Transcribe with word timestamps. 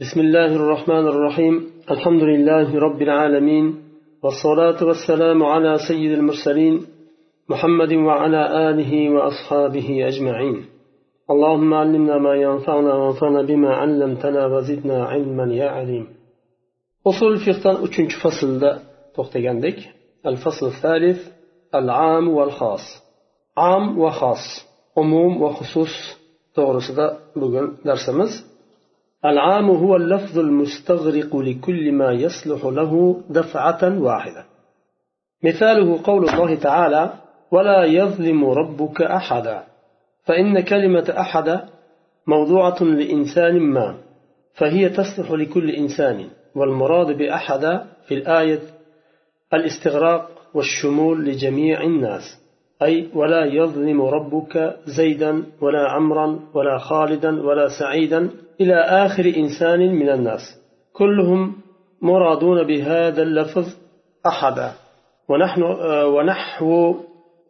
بسم 0.00 0.20
الله 0.20 0.56
الرحمن 0.56 1.06
الرحيم. 1.08 1.54
الحمد 1.90 2.22
لله 2.22 2.78
رب 2.78 3.02
العالمين 3.02 3.82
والصلاة 4.22 4.84
والسلام 4.84 5.42
على 5.42 5.78
سيد 5.88 6.12
المرسلين 6.12 6.86
محمد 7.48 7.92
وعلى 7.92 8.70
آله 8.70 9.10
وأصحابه 9.10 10.08
أجمعين. 10.08 10.64
اللهم 11.30 11.74
علمنا 11.74 12.18
ما 12.18 12.34
ينفعنا 12.34 12.94
وانفعنا 12.94 13.42
بما 13.42 13.74
علمتنا 13.74 14.46
وزدنا 14.46 15.04
علما 15.04 15.54
يا 15.54 15.68
عليم. 15.68 16.06
أصول 17.06 17.32
الفقه 17.32 17.84
أتشنج 17.84 18.10
فصل 18.24 18.78
توختيغاندك 19.14 19.78
الفصل 20.26 20.66
الثالث 20.66 21.20
العام 21.74 22.28
والخاص. 22.28 22.84
عام 23.56 23.98
وخاص 23.98 24.44
عموم 24.96 25.42
وخصوص 25.42 25.94
to'g'risida 26.56 27.06
bugun 27.40 27.66
darsimiz 27.88 28.32
العام 29.24 29.70
هو 29.70 29.96
اللفظ 29.96 30.38
المستغرق 30.38 31.36
لكل 31.36 31.92
ما 31.92 32.12
يصلح 32.12 32.64
له 32.64 33.22
دفعة 33.30 33.98
واحدة. 34.00 34.44
مثاله 35.44 36.02
قول 36.04 36.28
الله 36.28 36.54
تعالى 36.54 37.12
ولا 37.50 37.84
يظلم 37.84 38.44
ربك 38.44 39.02
أحدا 39.02 39.62
فإن 40.24 40.60
كلمة 40.60 41.14
أحد 41.18 41.60
موضوعة 42.26 42.82
لإنسان 42.82 43.60
ما 43.60 43.98
فهي 44.54 44.88
تصلح 44.88 45.30
لكل 45.30 45.70
إنسان 45.70 46.28
والمراد 46.54 47.16
بأحد 47.18 47.80
في 48.08 48.14
الآية 48.14 48.60
الاستغراق 49.54 50.30
والشمول 50.54 51.24
لجميع 51.24 51.82
الناس 51.82 52.22
أي 52.82 53.08
ولا 53.14 53.44
يظلم 53.44 54.02
ربك 54.02 54.76
زيدا 54.86 55.42
ولا 55.60 55.90
عمرا 55.90 56.40
ولا 56.54 56.78
خالدا 56.78 57.42
ولا 57.42 57.68
سعيدا 57.80 58.30
إلى 58.60 58.74
آخر 58.74 59.24
إنسان 59.36 59.80
من 59.94 60.08
الناس. 60.08 60.40
كلهم 60.92 61.56
مرادون 62.02 62.66
بهذا 62.66 63.22
اللفظ 63.22 63.66
أحدا. 64.26 64.72
ونحن 65.28 65.62
ونحو 66.14 66.94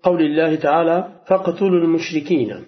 قول 0.02 0.22
الله 0.22 0.54
تعالى 0.54 1.08
فاقتلوا 1.26 1.80
المشركين. 1.84 2.64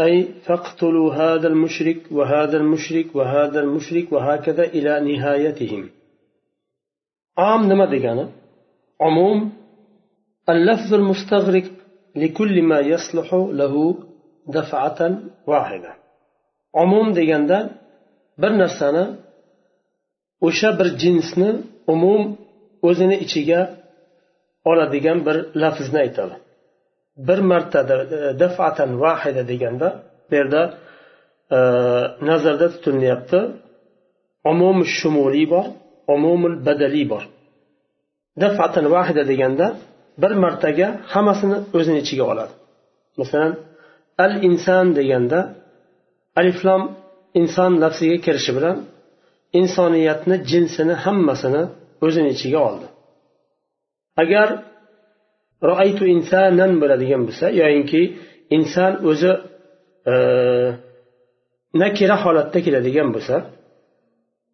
أي 0.00 0.28
فاقتلوا 0.46 1.14
هذا 1.14 1.48
المشرك 1.48 1.96
وهذا 2.10 2.56
المشرك 2.56 3.16
وهذا 3.16 3.60
المشرك 3.60 4.12
وهكذا 4.12 4.64
إلى 4.64 5.16
نهايتهم. 5.16 5.90
عام 7.38 7.72
نما 7.72 7.84
عموم 9.00 9.52
اللفظ 10.48 10.94
المستغرق 10.94 11.64
لكل 12.16 12.62
ما 12.62 12.80
يصلح 12.80 13.34
له 13.34 13.94
دفعة 14.48 15.18
واحدة. 15.46 15.99
Umum 16.72 17.16
deganda 17.16 17.70
bir 18.38 18.52
narsani 18.58 19.04
o'sha 20.46 20.78
bir 20.78 20.88
jinsni 21.02 21.50
umum 21.86 22.22
o'zini 22.88 23.16
ichiga 23.24 23.60
oladigan 24.64 25.18
bir 25.26 25.36
lafzni 25.62 25.98
aytadi. 26.04 26.36
Bir 27.16 27.38
marta 27.38 27.80
e, 27.80 28.38
dafatan 28.42 29.00
vahida 29.00 29.42
deganda 29.48 29.88
bu 30.30 30.34
yerda 30.34 30.62
e, 31.50 31.58
nazarda 32.28 32.66
tutilyapti. 32.72 33.40
Umum 34.44 34.78
shumuliy 34.84 35.46
bor 35.50 35.66
umumul 36.14 36.66
badaliy 36.66 37.06
bor. 37.12 37.24
Dafatan 38.40 38.86
vahida 38.94 39.22
deganda 39.28 39.66
bir 40.22 40.32
martaga 40.44 40.88
hammasini 41.12 41.58
o'zini 41.76 41.98
ichiga 42.04 42.24
oladi. 42.32 42.52
Masalan 43.20 43.52
al 44.24 44.32
inson 44.48 44.86
deganda 44.98 45.40
aliflom 46.38 46.82
inson 47.40 47.72
lafziga 47.82 48.18
kirishi 48.26 48.52
bilan 48.56 48.76
insoniyatni 49.60 50.36
jinsini 50.50 50.94
hammasini 51.04 51.62
o'zini 52.06 52.28
ichiga 52.34 52.60
oldi. 52.68 52.86
Agar 54.22 54.48
roaytu 55.68 56.04
insanan 56.16 56.72
bo'ladigan 56.82 57.22
bo'lsa 57.28 57.46
yoyinki 57.60 58.02
inson 58.56 58.92
o'zi 59.10 59.32
e, 60.12 60.14
nakira 61.82 62.16
holatda 62.24 62.58
keladigan 62.66 63.08
bo'lsa 63.14 63.36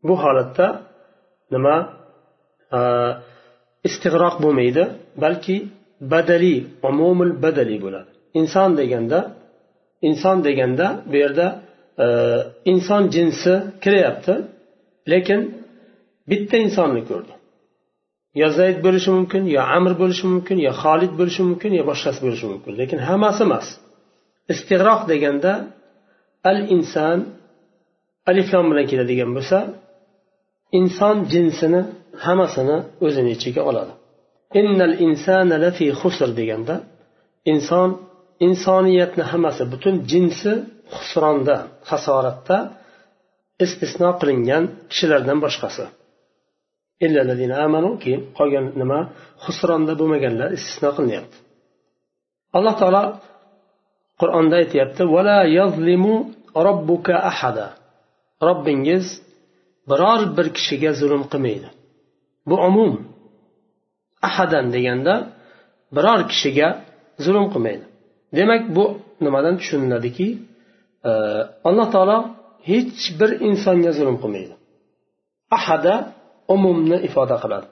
bu 0.06 0.15
holatda 0.25 0.66
nima 1.54 1.76
e, 2.76 2.81
istig'roq 3.88 4.36
bo'lmaydi 4.44 4.82
balki 5.25 5.56
badaliy 6.12 6.59
umumul 6.88 7.32
badaliy 7.44 7.78
bo'ladi. 7.86 8.10
Inson 8.41 8.70
deganda 8.81 9.19
inson 10.02 10.44
deganda 10.44 10.86
bu 11.10 11.16
yerda 11.16 11.46
e, 11.98 12.06
inson 12.64 13.10
jinsi 13.10 13.52
kiryapti 13.82 14.34
lekin 15.12 15.40
bitta 16.30 16.56
insonni 16.56 17.02
ko'rdi. 17.10 17.32
Yo 18.40 18.48
zayd 18.58 18.78
bo'lishi 18.86 19.10
mumkin 19.16 19.42
yo 19.56 19.62
amr 19.76 19.92
bo'lishi 20.02 20.24
mumkin 20.32 20.58
yo 20.66 20.72
xolid 20.82 21.12
bo'lishi 21.20 21.42
mumkin 21.48 21.72
yo 21.78 21.82
boshqasi 21.90 22.18
bo'lishi 22.24 22.46
mumkin. 22.52 22.72
Lekin 22.80 22.98
hammasi 23.08 23.42
emas. 23.48 23.66
Istig'roq 24.52 25.00
deganda 25.12 25.52
al 26.50 26.58
inson 26.76 27.18
aliflom 28.30 28.66
bilan 28.70 28.86
keladigan 28.90 29.30
bo'lsa 29.36 29.58
inson 30.80 31.16
jinsini 31.32 31.80
hammasini 32.24 32.76
o'zini 33.04 33.30
ichiga 33.36 33.62
oladi. 33.70 33.92
Innal 34.60 34.94
insana 35.06 35.56
lafi 35.64 35.86
xusr 36.00 36.28
deganda 36.40 36.74
inson 37.52 37.88
insoniyatni 38.47 39.24
hammasi 39.30 39.62
butun 39.72 39.94
jinsi 40.10 40.50
husronda 40.94 41.56
hasoratda 41.91 42.56
istisno 43.64 44.10
qilingan 44.20 44.64
kishilardan 44.91 45.38
boshqasi. 45.44 45.84
Keyin 48.02 48.20
qolgan 48.38 48.66
nima? 48.80 49.00
Husronda 49.44 49.92
bo'lmaganlar 50.00 50.48
istisno 50.58 50.91
qilinyapti. 50.97 51.36
Alloh 52.56 52.74
taolo 52.80 53.02
qur'onda 54.20 54.54
aytyapti 54.62 55.03
vala 55.14 55.38
yazlimu 55.58 56.14
robbuka 56.66 57.14
ahada. 57.30 57.66
Robbingiz 58.48 59.06
biror 59.91 60.20
bir 60.36 60.47
kishiga 60.56 60.91
zulm 61.00 61.22
qilmaydi. 61.32 61.68
Bu 62.48 62.56
umum. 62.68 62.92
Ahadan 64.28 64.66
deganda 64.74 65.14
biror 65.97 66.20
kishiga 66.30 66.68
zulm 67.24 67.47
qilmaydi. 67.53 67.86
Demak 68.38 68.76
bu 68.76 68.84
nimadan 69.20 69.54
tushuniladiki 69.60 70.28
e, 71.04 71.10
alloh 71.69 71.88
taolo 71.94 72.19
hech 72.70 73.03
bir 73.20 73.31
insonga 73.48 73.92
zulm 73.98 74.16
qilmaydi. 74.22 74.54
Ahada 75.59 75.94
umumni 76.54 76.97
ifoda 77.09 77.36
qiladi. 77.42 77.66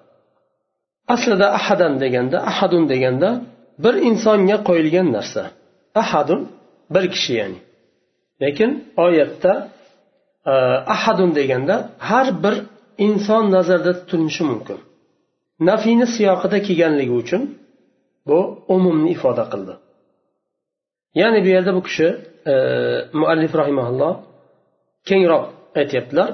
Aslida 1.15 1.47
ahadan 1.59 1.95
deganda 2.03 2.39
ahadun 2.51 2.85
deganda 2.93 3.31
bir 3.85 3.95
insonga 4.09 4.57
qo'yilgan 4.69 5.09
narsa. 5.17 5.43
Ahadun 6.03 6.41
bir 6.95 7.05
kishi 7.15 7.33
ya'ni. 7.41 7.59
Lekin 8.43 8.71
oyatda 9.05 9.53
e, 10.53 10.55
ahadun 10.95 11.31
deganda 11.39 11.77
har 12.09 12.29
bir 12.45 12.57
inson 13.07 13.45
nazarda 13.57 13.93
tutilishi 13.99 14.45
mumkin. 14.51 14.79
Nafiyni 15.69 16.07
siyoqida 16.17 16.59
kelganligi 16.67 17.15
uchun 17.23 17.43
bu 18.29 18.39
umumni 18.75 19.11
ifoda 19.17 19.45
qildi. 19.53 19.75
Ya'ni 21.21 21.39
bu 21.45 21.49
yerda 21.55 21.73
bu 21.79 21.83
kishi 21.87 22.09
e, 22.53 22.55
muallif 23.21 23.53
rahimaulloh 23.61 24.13
kengroq 25.09 25.45
aytyaptilar. 25.81 26.31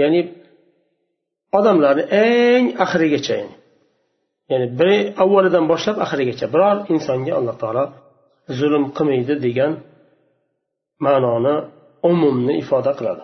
Ya'ni 0.00 0.20
odamlarni 1.58 2.04
eng 2.24 2.64
oxirigacha 2.84 3.34
ya'ni 3.40 3.54
ya'ni 4.50 4.66
bir 4.78 4.92
avvalidan 5.22 5.64
boshlab 5.72 5.96
oxirigacha 6.04 6.46
biror 6.54 6.76
insonga 6.94 7.32
alloh 7.38 7.56
taolo 7.62 7.84
zulm 8.58 8.84
qilmaydi 8.96 9.34
degan 9.46 9.72
ma'noni 11.04 11.54
umumni 12.10 12.52
ifoda 12.62 12.92
qiladi. 12.98 13.22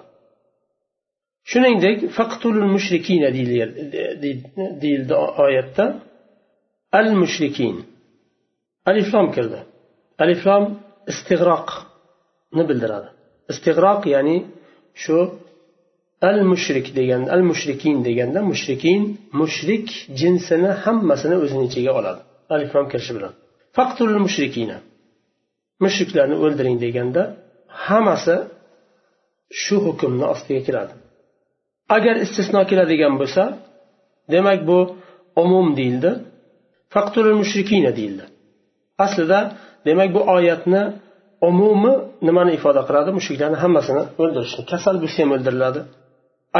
Shuningdek 1.50 1.98
faqtulul 2.16 2.68
mushrikina 2.74 3.28
deyildi 4.82 5.14
oyatda. 5.44 5.84
Al 6.98 7.08
mushrikin 7.22 7.76
aliflom 8.90 9.26
kirdi 9.36 9.60
aliflom 10.22 10.64
istig'roqni 11.12 12.62
bildiradi. 12.70 13.08
Istig'roq 13.52 14.02
ya'ni 14.14 14.36
shu 15.02 15.18
al 16.30 16.40
mushrik 16.50 16.86
degan 16.98 17.22
al 17.34 17.42
mushrikin 17.50 17.96
deganda 18.08 18.40
mushrikin 18.50 19.00
mushrik 19.40 19.86
jinsini 20.20 20.70
hammasini 20.82 21.36
o'zini 21.44 21.64
ichiga 21.68 21.92
oladi. 22.00 22.20
Aliflom 22.54 22.86
kirishi 22.92 23.12
bilan. 23.16 23.32
Faqtul 23.76 24.14
mushrikina. 24.24 24.78
Mushriklarni 25.84 26.36
o'ldiring 26.44 26.76
deganda 26.84 27.22
hammasi 27.86 28.36
shu 29.62 29.76
hukmni 29.86 30.26
ostiga 30.34 30.60
kiradi. 30.66 30.94
Agar 31.96 32.14
istisno 32.24 32.60
keladigan 32.70 33.14
bo'lsa 33.20 33.42
demak 34.34 34.60
bu 34.68 34.78
umum 35.42 35.66
deyildi. 35.78 36.10
Faqtul 36.94 37.26
deyildi. 37.98 38.24
Aslida 39.04 39.38
demak 39.86 40.08
bu 40.16 40.20
oyatni 40.36 40.82
umumi 41.48 41.94
nimani 42.26 42.52
ifoda 42.58 42.82
qiladi? 42.88 43.10
Mushuklarni 43.18 43.58
hammasini 43.64 44.02
o'ldirishni. 44.22 44.62
Kasal 44.72 44.96
bo'lsa 45.02 45.18
ham 45.22 45.30
o'ldiriladi 45.36 45.80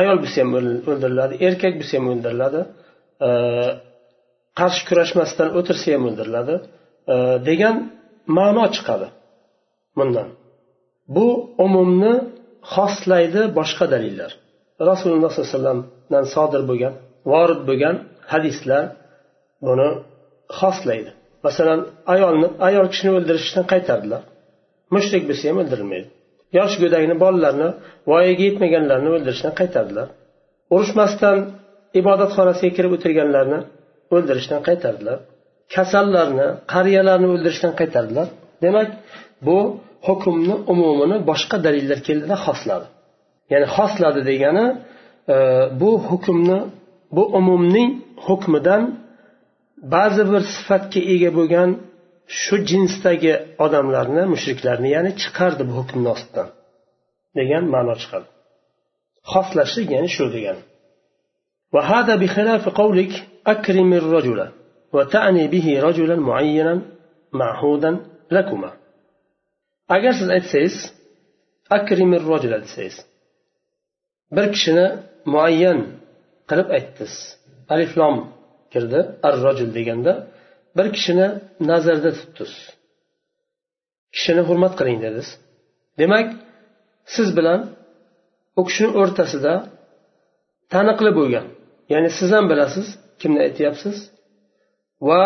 ayol 0.01 0.19
bo'lsa 0.23 0.39
ham 0.43 0.51
o'ldiriladi 0.59 1.35
erkak 1.47 1.75
bo'lsa 1.81 1.95
ham 1.99 2.07
o'ldiriladi 2.13 2.61
e, 3.27 3.31
qarshi 4.59 4.83
kurashmasdan 4.89 5.49
o'tirsa 5.59 5.89
ham 5.95 6.03
o'ldiriladi 6.09 6.55
e, 7.13 7.17
degan 7.49 7.77
ma'no 8.39 8.65
chiqadi 8.77 9.07
bundan. 9.99 10.29
Bu 11.17 11.27
umumni 11.65 12.15
xoslaydi 12.75 13.43
boshqa 13.59 13.85
dalillar. 13.95 14.31
Rasululloh 14.91 15.31
sollallohu 15.33 15.51
alayhi 15.51 15.59
vasallamdan 15.59 16.25
sodir 16.35 16.63
bo'lgan 16.71 16.95
vorid 17.33 17.61
bo'lgan 17.69 17.97
hadislar 18.33 18.85
buni 19.67 19.89
xoslaydi. 20.59 21.11
Masalan 21.47 21.81
ayolni 22.15 22.49
ayol 22.69 22.87
kishini 22.93 23.13
o'ldirishdan 23.19 23.65
qaytardilar. 23.73 24.23
Mushrik 24.95 25.23
bo'lsa 25.29 25.45
ham 25.51 25.59
o'ldirilmaydi. 25.63 26.09
Yosh 26.59 26.75
go'dakni 26.83 27.15
bolalarni 27.25 27.69
voyaga 28.11 28.43
yetmaganlarni 28.49 29.09
o'ldirishdan 29.17 29.53
qaytardilar. 29.61 30.09
Urushmasdan 30.75 31.39
ibodatxonasiga 32.01 32.73
kirib 32.77 32.93
o'tirganlarni 32.97 33.61
o'ldirishdan 34.15 34.61
qaytardilar. 34.69 35.19
Kasallarni 35.75 36.47
qariyalarni 36.73 37.29
o'ldirishdan 37.35 37.73
qaytardilar. 37.81 38.27
Demak 38.65 38.89
bu 39.47 39.59
hukmni 40.07 40.55
umumini 40.73 41.17
boshqa 41.31 41.57
dalillar 41.67 41.99
keldida 42.09 42.37
xosladi. 42.47 42.87
Ya'ni 43.53 43.67
xosladi 43.77 44.21
degani 44.31 44.67
e, 45.35 45.37
bu 45.81 45.91
hukmni 46.09 46.59
bu 47.17 47.23
umumning 47.39 47.91
hukmidan 48.27 48.83
ba'zi 49.94 50.24
bir 50.32 50.42
sifatga 50.56 51.02
ega 51.14 51.32
bo'lgan 51.38 51.70
shu 52.42 52.56
jinsdagi 52.70 53.34
odamlarni 53.66 54.24
mushriklarni 54.34 54.90
ya'ni 54.96 55.12
chiqardi 55.22 55.64
bu 55.70 55.74
hukmni 55.80 56.10
ostidan 56.16 56.50
degan 57.38 57.64
ma'no 57.74 57.96
chiqadi 58.02 58.28
xoslashlik 59.32 59.88
ya'ni 59.96 60.10
shu 60.18 60.26
degani 60.38 60.64
وهذا 61.76 62.14
بخلاف 62.16 62.64
قولك 62.70 63.14
أكرم 63.54 63.92
الرجل 64.02 64.40
وتعني 64.94 65.44
به 65.48 65.68
رجلا 65.88 66.16
معينا 66.16 66.82
معهودا 67.34 67.92
لكما 68.32 68.72
agar 69.96 70.14
siz 70.20 70.30
aytsangiz 70.38 70.76
akrimir 71.78 72.22
rojula 72.32 72.58
desangiz 72.66 72.98
bir 74.36 74.46
kishini 74.54 74.88
muayyan 75.34 75.80
qilib 76.50 76.70
aytdingiz 76.78 77.16
aliflom 77.74 78.16
kirdi. 78.73 79.01
Ar 79.27 79.35
rojul 79.45 79.71
deganda 79.79 80.13
bir 80.77 80.87
kishini 80.97 81.29
nazarda 81.71 82.11
tutdiz 82.19 82.53
kishini 84.15 84.43
hurmat 84.49 84.75
qiling 84.79 84.99
dediz 85.07 85.29
demak 86.01 86.27
siz 87.15 87.29
bilan 87.39 87.61
u 88.59 88.63
kishini 88.69 88.91
o'rtasida 89.01 89.53
taniqli 90.75 91.11
bo'lgan 91.19 91.47
ya'ni 91.93 92.11
siz 92.19 92.29
ham 92.37 92.45
bilasiz 92.53 92.87
kimni 93.21 93.41
aytyapsiz 93.47 93.97
va 95.09 95.23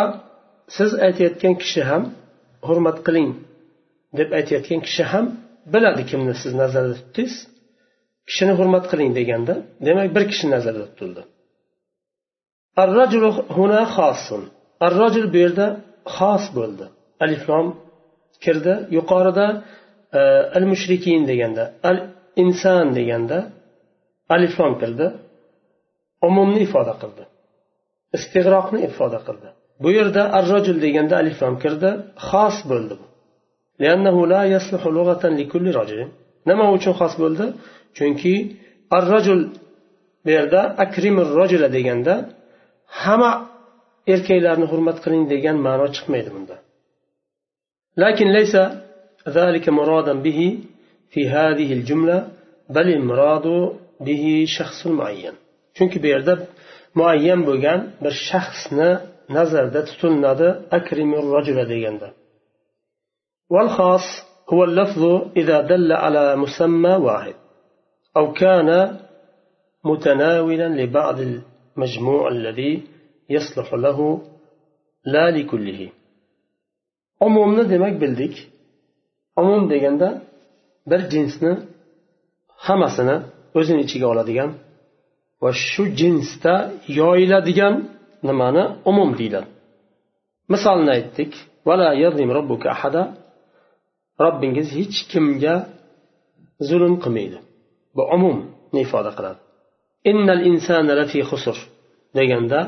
siz 0.77 0.91
aytayotgan 1.07 1.55
kishi 1.63 1.83
ham 1.91 2.03
hurmat 2.69 2.99
qiling 3.07 3.31
deb 4.19 4.29
aytayotgan 4.39 4.81
kishi 4.87 5.05
ham 5.13 5.27
biladi 5.75 6.03
kimni 6.11 6.35
siz 6.43 6.53
nazarda 6.63 6.95
tutdingiz. 7.01 7.35
Kishini 8.29 8.53
hurmat 8.59 8.85
qiling 8.91 9.11
deganda 9.19 9.55
demak 9.87 10.09
bir 10.17 10.25
kishi 10.31 10.47
nazarda 10.55 10.87
tutildi. 10.91 11.23
الرجل 12.79 13.25
هنا 13.51 13.85
خاص 13.85 14.33
arrojul 14.87 15.33
bu 15.33 15.37
yerda 15.45 15.67
xos 16.17 16.45
bo'ldi. 16.57 16.85
Aliflom 17.25 17.67
kirdi. 18.45 18.75
Yuqorida 18.97 19.47
e, 20.13 20.21
al 20.57 20.65
mushrikin 20.73 21.21
deganda 21.31 21.65
al 21.89 21.99
inson 22.43 22.87
deganda 22.99 23.39
aliflom 24.35 24.73
kirdi. 24.81 25.07
Umumni 26.29 26.61
ifoda 26.67 26.95
qildi. 27.03 27.25
Istig'roqni 28.17 28.79
ifoda 28.89 29.21
qildi. 29.27 29.49
Bu 29.83 29.89
yerda 29.99 30.23
arrojul 30.39 30.79
deganda 30.87 31.15
aliflom 31.23 31.55
kirdi. 31.63 31.91
Xos 32.29 32.57
bo'ldi 32.71 32.95
bu. 33.01 33.07
Nima 36.51 36.67
uchun 36.77 36.95
xos 37.01 37.15
bo'ldi? 37.23 37.47
Chunki 37.97 38.35
ar 38.97 39.05
rajul 39.15 39.41
bu 40.25 40.31
yerda 40.37 40.61
akrimir 40.85 41.27
rojula 41.39 41.69
deganda 41.77 42.15
hamma 43.01 43.31
erkaklarni 44.13 44.67
hurmat 44.73 44.99
qiling 45.05 45.25
degan 45.33 45.57
ma'no 45.67 45.87
chiqmaydi 45.97 46.31
bunda. 46.37 46.57
Lakin 48.03 48.29
laysa 48.37 48.63
ذلك 49.29 49.69
مرادا 49.69 50.13
به 50.13 50.59
في 51.11 51.29
هذه 51.29 51.73
الجملة 51.73 52.29
بل 52.71 52.89
المراد 52.89 53.73
به 54.01 54.45
شخص 54.59 54.87
معين 54.87 55.33
چونك 55.75 55.99
بيرد 55.99 56.47
معين 56.95 57.45
بوغان 57.45 57.91
بشخص 58.03 58.73
نظر 59.31 59.69
دا 59.69 59.81
تتلند 59.81 60.43
أكرم 60.73 61.15
الرجل 61.15 61.65
ديان 61.65 62.01
والخاص 63.51 64.07
هو 64.53 64.65
اللفظ 64.65 65.03
إذا 65.37 65.61
دل 65.61 65.93
على 65.93 66.37
مسمى 66.37 66.91
واحد 66.91 67.35
أو 68.17 68.33
كان 68.33 68.99
متناولا 69.85 70.69
لبعض 70.69 71.19
المجموع 71.76 72.24
الذي 72.36 72.72
يصلح 73.36 73.68
له 73.86 74.00
لا 75.14 75.26
لكله 75.38 75.82
umumni 77.20 77.70
demak 77.70 78.02
bildik 78.02 78.36
umum 79.42 79.70
deganda 79.70 80.10
bir 80.90 81.02
jinsni 81.14 81.52
hammasini 82.66 83.18
o'zini 83.58 83.82
ichiga 83.86 84.08
oladigan 84.14 84.50
va 85.44 85.52
shu 85.68 85.84
jinsda 86.00 86.54
yoyiladigan 87.00 87.76
nimani 88.28 88.64
umum 88.90 89.10
deyiladi 89.20 89.48
misolni 90.54 90.90
aytdik 90.98 91.32
robbingiz 94.24 94.68
hech 94.78 94.98
kimga 95.12 95.56
zulm 96.68 96.94
qilmaydi 97.04 97.38
bu 97.96 98.04
umumni 98.16 98.80
ifoda 98.86 99.12
qiladi 99.18 99.40
Innal 100.11 100.43
insana 100.51 100.93
lafi 101.01 101.21
xusr 101.31 101.57
deganda 102.19 102.61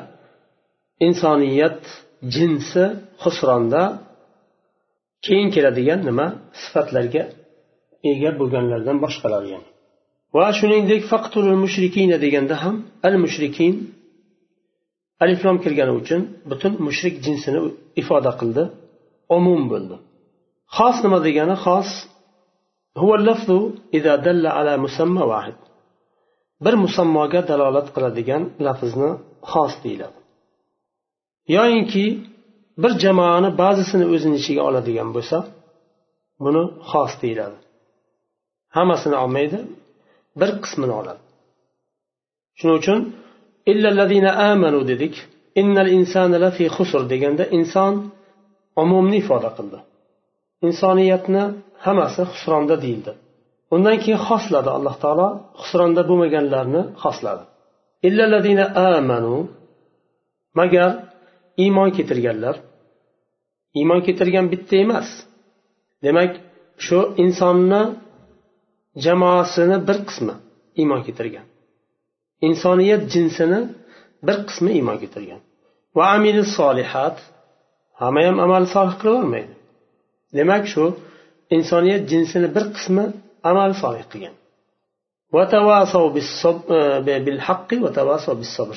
insoniyat 1.06 1.80
jinsi 2.34 2.82
husronda 3.22 3.82
keyin 5.24 5.48
keladigan 5.54 6.00
nima? 6.08 6.26
Sifatlarga 6.62 7.22
ega 8.12 8.30
bo'lganlardan 8.40 8.96
boshqalari 9.04 9.48
yani. 9.54 9.68
Va 10.36 10.46
shuningdek 10.58 11.02
faqtul 11.12 11.46
mushrikina 11.64 12.16
deganda 12.24 12.54
ham 12.62 12.76
al 13.06 13.14
mushrikin 13.24 13.74
aliflom 15.24 15.56
kirgani 15.64 15.92
uchun 16.00 16.20
butun 16.50 16.72
mushrik 16.86 17.14
jinsini 17.26 17.60
ifoda 18.00 18.32
qildi 18.40 18.64
umum 19.38 19.62
bo'ldi. 19.72 19.96
Xos 20.76 20.96
nima 21.04 21.18
degani? 21.26 21.54
Xos 21.64 21.90
bir 26.64 26.74
musammoga 26.84 27.40
dalolat 27.50 27.88
qiladigan 27.94 28.42
lafzni 28.66 29.10
xos 29.50 29.74
deyiladi. 29.84 30.18
Yoyinki 31.56 32.04
bir 32.82 32.92
jamoani 33.04 33.50
ba'zisini 33.62 34.06
o'zini 34.14 34.36
ichiga 34.40 34.62
oladigan 34.68 35.08
bo'lsa 35.16 35.36
buni 36.44 36.62
xos 36.90 37.12
deyiladi. 37.22 37.58
Hammasini 38.76 39.16
olmaydi 39.24 39.58
bir 40.40 40.50
qismini 40.62 40.94
oladi. 41.00 41.22
Shuning 42.58 42.76
uchun 42.82 42.98
illallazina 43.70 44.30
amanu 44.50 44.80
dedik. 44.90 45.14
Innal 45.60 45.88
insana 45.98 46.38
lafi 46.44 46.64
husr 46.76 47.02
deganda 47.12 47.44
inson 47.58 47.94
umumni 48.82 49.16
ifoda 49.22 49.50
qildi. 49.56 49.78
Insoniyatni 50.66 51.44
hammasi 51.84 52.22
husronda 52.30 52.74
deyildi. 52.84 53.12
Undan 53.74 53.96
keyin 54.02 54.20
xosladi 54.28 54.70
alloh 54.76 54.94
taolo 55.02 55.28
husronda 55.60 56.02
bo'lmaganlarni 56.08 56.82
xosladi. 57.02 57.44
Amanu 58.88 59.36
magar 60.58 60.90
iymon 61.64 61.90
keltirganlar 61.96 62.56
iymon 63.78 64.00
keltirgan 64.06 64.46
bitta 64.52 64.74
emas. 64.84 65.08
Demak 66.04 66.32
shu 66.84 66.98
insonni 67.24 67.82
jamoasini 69.04 69.76
bir 69.88 69.98
qismi 70.08 70.34
iymon 70.80 71.00
keltirgan. 71.06 71.46
Insoniyat 72.48 73.02
jinsini 73.14 73.60
bir 74.26 74.38
qismi 74.48 74.70
iymon 74.78 74.96
keltirgan. 75.02 75.40
Va 75.96 76.04
amili 76.16 76.42
solihat 76.58 77.16
hamma 78.00 78.20
ham 78.26 78.36
amal 78.44 78.64
solih 78.74 78.94
qilavermaydi 79.00 79.54
demak 80.38 80.64
shu 80.72 80.84
insoniyat 81.56 82.02
jinsini 82.12 82.48
bir 82.56 82.64
qismi 82.76 83.04
amal 83.50 83.70
solih 83.82 84.04
qilgan. 84.12 84.34
E, 85.34 85.36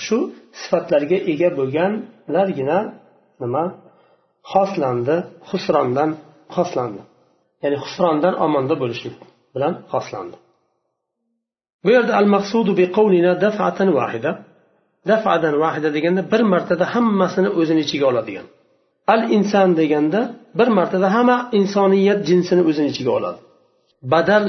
Shu 0.05 0.17
sifatlarga 0.61 1.17
ega 1.31 1.49
bo'lganlargina 1.59 2.79
nima? 3.41 3.63
Xoslandi 4.51 5.15
husrondan 5.49 6.09
xoslandi. 6.55 7.01
Ya'ni 7.63 7.77
husrondan 7.83 8.33
omonda 8.45 8.75
bo'lishlik 8.81 9.15
bilan 9.53 9.73
xoslandi. 9.93 10.37
Bu 11.83 11.89
yerda 11.95 12.13
al 12.19 12.27
maqsudu 12.35 12.71
bi 12.79 12.85
qavlina 12.97 13.31
dafatan 13.45 13.89
vahida 13.99 14.31
dafadan 15.11 15.55
vahida 15.63 15.89
deganda 15.97 16.21
bir 16.31 16.41
martada 16.53 16.85
hammasini 16.93 17.49
o'zini 17.59 17.81
ichiga 17.85 18.05
oladigan. 18.11 18.47
Al 19.13 19.21
inson 19.37 19.69
deganda 19.81 20.19
bir 20.59 20.69
martada 20.77 21.07
hamma 21.15 21.37
insoniyat 21.59 22.19
jinsini 22.29 22.61
o'zini 22.69 22.89
ichiga 22.93 23.11
oladi. 23.19 23.39
Badal 24.13 24.45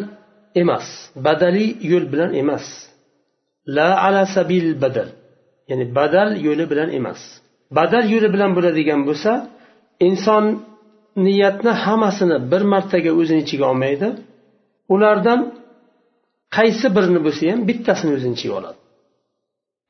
emas. 0.54 0.86
Badaliy 1.26 1.70
yo'l 1.90 2.04
bilan 2.12 2.30
emas. 2.42 2.64
La 3.76 3.88
ala 4.06 4.22
sabil 4.36 4.66
badal. 4.82 5.08
Ya'ni 5.68 5.84
badal 5.98 6.28
yo'li 6.46 6.64
bilan 6.70 6.90
emas. 6.98 7.20
Badal 7.78 8.04
yo'li 8.14 8.28
bilan 8.34 8.50
bo'ladigan 8.56 9.00
bo'lsa 9.08 9.32
inson 10.08 10.44
niyatni 11.26 11.72
hammasini 11.84 12.36
bir 12.52 12.62
martaga 12.72 13.12
o'zini 13.20 13.40
ichiga 13.44 13.64
olmaydi. 13.72 14.08
Ulardan 14.94 15.40
qaysi 16.56 16.86
birini 16.96 17.20
bo'lsa 17.26 17.42
ham 17.52 17.60
bittasini 17.68 18.10
o'zini 18.16 18.34
ichiga 18.38 18.54
oladi. 18.60 18.78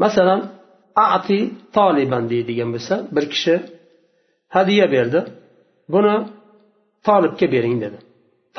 Masalan 0.03 0.41
ati 1.17 1.39
toliban 1.77 2.25
deydigan 2.33 2.69
bo'lsa 2.75 2.95
bir 3.15 3.25
kishi 3.33 3.55
hadya 4.57 4.87
berdi. 4.95 5.21
Buni 5.93 6.15
tolibga 7.07 7.47
bering 7.55 7.77
dedi. 7.85 7.99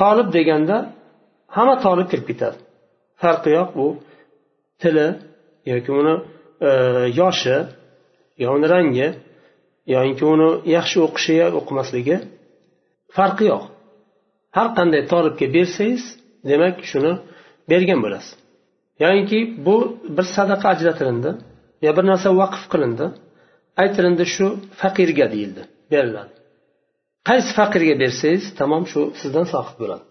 Tolib 0.00 0.28
deganda 0.36 0.76
hamma 1.56 1.74
tolib 1.84 2.06
kirib 2.10 2.26
ketadi. 2.30 2.58
Farqi 3.22 3.50
yo'q 3.58 3.70
u 3.84 3.86
tili 4.82 5.08
yoki 5.72 5.90
uni 6.00 6.14
e, 6.68 6.70
yoshi 7.20 7.56
yo 8.42 8.48
uni 8.56 8.66
rangi 8.74 9.08
yoinki 9.94 10.24
uni 10.34 10.48
yaxshi 10.76 10.98
o'qishi 11.06 11.34
yo 11.42 11.46
o'qimasligi 11.60 12.16
farqi 13.16 13.44
yo'q. 13.52 13.64
Har 14.56 14.68
qanday 14.78 15.02
tolibga 15.12 15.46
bersangiz 15.56 16.02
demak 16.50 16.74
shuni 16.90 17.12
bergan 17.70 18.00
bo'lasiz. 18.04 18.32
Yoinki 19.04 19.38
bu 19.66 19.76
bir 20.16 20.26
sadaqa 20.36 20.66
ajratilindi 20.74 21.30
yo 21.84 21.90
bir 21.96 22.04
narsa 22.10 22.28
vaqf 22.42 22.62
qilindi. 22.72 23.06
Aytilindi 23.82 24.24
shu 24.34 24.46
faqirga 24.80 25.26
deyildi 25.34 25.62
beriladi. 25.92 26.39
Qaysi 27.28 27.50
faqirga 27.58 27.94
bersangiz 28.02 28.44
tamom 28.60 28.84
shu 28.92 29.00
sizdan 29.20 29.46
sohib 29.52 29.76
bo'ladi. 29.82 30.04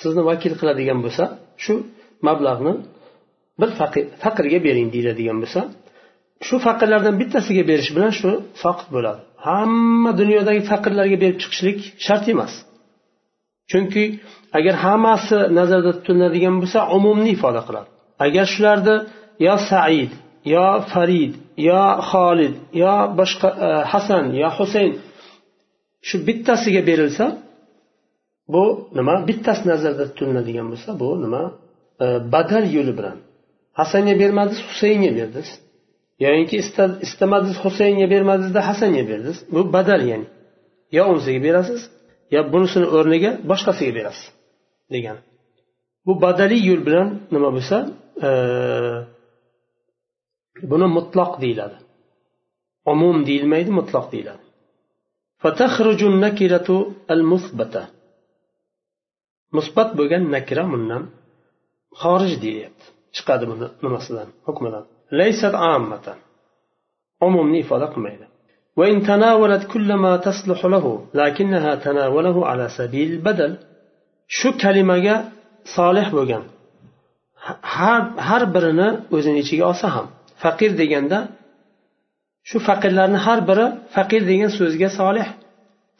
Sizni 0.00 0.22
vakil 0.30 0.54
qiladigan 0.60 0.98
bo'lsa 1.04 1.24
shu 1.64 1.74
mablag'ni 2.26 2.74
bir 3.60 3.70
faqirga 4.24 4.58
bering 4.66 4.88
deyiladigan 4.94 5.38
bo'lsa 5.42 5.60
shu 6.46 6.56
faqirlardan 6.66 7.14
bittasiga 7.20 7.64
berish 7.70 7.90
bilan 7.96 8.12
shu 8.20 8.30
soqit 8.62 8.88
bo'ladi. 8.96 9.20
Hamma 9.46 10.10
dunyodagi 10.20 10.62
faqirlarga 10.70 11.16
berib 11.22 11.38
chiqishlik 11.42 11.78
shart 12.06 12.24
emas. 12.34 12.52
Chunki 13.70 14.04
agar 14.58 14.74
hammasi 14.84 15.38
nazarda 15.58 15.92
tutiladigan 15.98 16.56
bo'lsa 16.62 16.78
umumni 16.96 17.30
ifoda 17.36 17.62
qiladi. 17.68 17.88
Agar 18.26 18.46
shularni 18.54 18.96
yo 19.46 19.54
said 19.70 20.10
yo 20.54 20.66
farid 20.92 21.32
yo 21.68 21.82
xolid 22.10 22.54
yo 22.82 22.94
boshqa 23.18 23.48
e, 23.66 23.68
hasan 23.92 24.24
yo 24.42 24.48
husayn 24.58 24.92
shu 26.08 26.16
bittasiga 26.26 26.82
berilsa 26.90 27.26
bu 28.54 28.64
nima? 28.98 29.14
Bittasi 29.28 29.62
nazarda 29.72 30.04
tutiladigan 30.08 30.66
bo'lsa 30.72 30.90
bu 31.02 31.08
nima? 31.24 31.42
E, 32.04 32.06
badal 32.34 32.64
yo'li 32.76 32.92
bilan. 32.98 33.16
Hasanga 33.78 34.14
bermadingiz 34.22 34.60
husaynga 34.68 35.10
berdingiz. 35.18 35.50
Yoyinki 36.24 36.56
istamadingiz 37.06 37.58
husaynga 37.64 38.06
bermadingizda 38.14 38.60
hasanga 38.68 39.02
berdingiz. 39.10 39.38
Bu 39.54 39.60
badal 39.76 40.02
ya'ni. 40.10 40.26
Yo 40.96 41.02
unisiga 41.12 41.40
berasiz 41.48 41.80
yo 42.34 42.40
bunisini 42.52 42.86
o'rniga 42.96 43.30
boshqasiga 43.50 43.92
berasiz 43.98 44.26
degan. 44.94 45.18
Bu 46.06 46.12
badaliy 46.24 46.62
yo'l 46.70 46.82
bilan 46.88 47.08
nima 47.34 47.48
bo'lsa 47.56 47.76
e, 48.26 48.30
buni 50.70 50.86
mutloq 50.96 51.32
deyiladi. 51.42 51.76
Umum 52.92 53.16
deyilmaydi 53.28 53.70
mutloq 53.78 54.06
deyiladi. 54.14 54.41
musbat 59.55 59.89
bo'lgan 59.99 60.23
nakira 60.35 60.63
bundan 60.71 61.03
xorij 62.01 62.33
deyapti 62.43 62.85
chiqadi 63.15 63.45
buni 63.51 63.67
nimasidan 63.83 64.29
hukmidan 64.47 64.83
laysat 65.19 65.53
ammatan 65.73 66.17
umumni 67.27 67.57
ifoda 67.65 67.87
qilmaydi 67.95 68.27
وإن 68.79 68.97
تناولت 69.09 69.63
كل 69.73 69.89
ما 70.03 70.13
تصلح 70.27 70.59
له 70.73 70.85
لكنها 71.21 71.71
تناوله 71.85 72.37
على 72.49 72.65
سبيل 72.79 73.09
البدل 73.15 73.51
shu 74.37 74.49
kalimaga 74.63 75.15
solih 75.75 76.07
bo'lgan 76.17 76.43
har 77.75 78.01
har 78.27 78.43
birini 78.55 78.89
o'zini 79.15 79.39
ichiga 79.43 79.65
olsa 79.71 79.87
ham 79.95 80.07
faqir 80.43 80.71
deganda 80.81 81.19
shu 82.48 82.58
faqirlarni 82.68 83.18
har 83.26 83.40
biri 83.48 83.66
faqir 83.96 84.22
degan 84.30 84.50
so'zga 84.58 84.88
solih. 85.00 85.28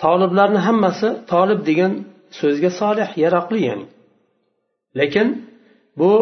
Toliblarni 0.03 0.61
hammasi 0.67 1.09
tolib 1.33 1.61
degan 1.69 1.93
so'zga 2.41 2.71
solih 2.81 3.09
yaroqli 3.25 3.61
ya'ni. 3.69 3.87
Lekin 4.99 5.29
bu 6.01 6.13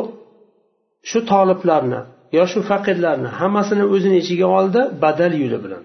shu 1.11 1.19
toliblarni 1.33 2.01
yo 2.37 2.45
shu 2.53 2.61
faqirlarni 2.71 3.29
hammasini 3.41 3.85
o'zini 3.95 4.17
ichiga 4.23 4.47
oldi 4.59 4.81
badal 5.05 5.33
yo'li 5.43 5.59
bilan. 5.65 5.83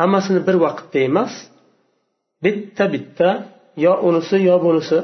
Hammasini 0.00 0.40
bir 0.48 0.56
vaqtda 0.64 0.98
emas 1.08 1.32
bitta 2.44 2.84
bitta 2.94 3.28
yo 3.84 3.92
unisi 4.08 4.36
yo 4.48 4.54
bunisi 4.64 4.98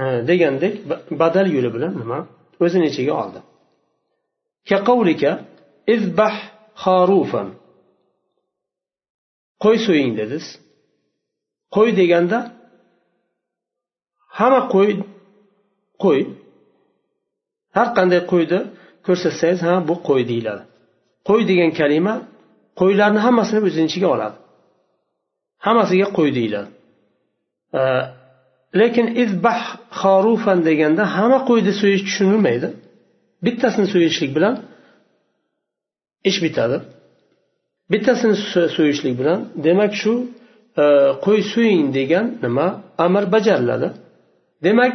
e, 0.00 0.02
degandek 0.28 0.74
badal 1.22 1.46
yo'li 1.56 1.70
bilan 1.76 1.92
nima? 2.02 2.18
O'zini 2.64 2.86
ichiga 2.92 3.12
oldi. 3.22 3.40
Qo'y 9.62 9.78
so'ying 9.86 10.12
dediz 10.20 10.44
qo'y 11.74 11.90
deganda 12.00 12.38
hamma 14.38 14.60
qo'y 14.74 14.90
qo'y. 16.04 16.20
Har 17.76 17.88
qanday 17.96 18.20
qo'yni 18.32 18.58
ko'rsatsangiz 19.06 19.60
ha 19.68 19.74
bu 19.88 19.94
qo'y 20.08 20.22
deyiladi. 20.30 20.62
Qo'y 21.28 21.42
degan 21.50 21.70
kalima 21.80 22.14
qo'ylarni 22.80 23.20
hammasini 23.26 23.60
o'zini 23.68 23.86
ichiga 23.90 24.08
oladi. 24.16 24.36
Hammasiga 25.66 26.06
qo'y 26.18 26.30
deyiladi. 26.38 26.70
Lekin 28.80 29.06
izbah 29.24 29.60
xorufan 30.00 30.58
deganda 30.68 31.02
hamma 31.16 31.38
qo'yni 31.48 31.72
so'yish 31.80 32.02
tushunilmaydi. 32.08 32.68
Bittasini 33.44 33.86
so'yishlik 33.94 34.30
bilan 34.36 34.54
ish 36.29 36.39
bitadi 36.45 36.77
bittasini 37.91 38.35
so'yishlik 38.75 39.13
bilan 39.19 39.39
demak 39.65 39.91
shu 40.01 40.13
e, 40.81 40.85
qo'y 41.25 41.41
so'ying 41.53 41.87
degan 41.97 42.25
nima 42.45 42.67
amr 43.05 43.23
bajariladi 43.35 43.87
demak 44.65 44.93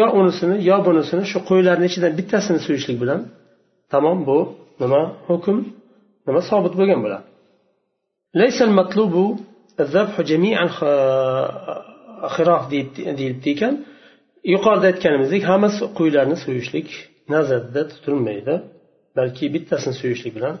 yo 0.00 0.06
unisini 0.18 0.56
yo 0.70 0.76
bunisini 0.86 1.24
shu 1.30 1.38
qo'ylarni 1.50 1.84
ichidan 1.90 2.12
bittasini 2.18 2.60
so'yishlik 2.66 2.98
bilan 3.02 3.20
tamom 3.92 4.18
bu 4.28 4.38
nima 4.82 5.02
hukm 5.28 5.56
nima 6.26 6.40
sobit 6.50 6.74
bo'lgan 6.80 7.00
bo'ladi 7.06 7.24
ليس 8.42 8.58
المطلوب 8.68 9.14
الذبح 9.80 10.20
جميعا 10.30 10.66
xirof 12.34 12.62
deyilibdi 12.70 13.48
ekan 13.54 13.74
yuqorida 14.54 14.86
aytganimizdek 14.92 15.42
hammasi 15.50 15.82
qo'ylarni 15.98 16.36
so'yishlik 16.44 16.88
nazarda 17.34 17.80
tutilmaydi 17.92 18.54
balki 19.18 19.44
bittasini 19.54 19.94
so'yishlik 20.00 20.32
bilan 20.38 20.54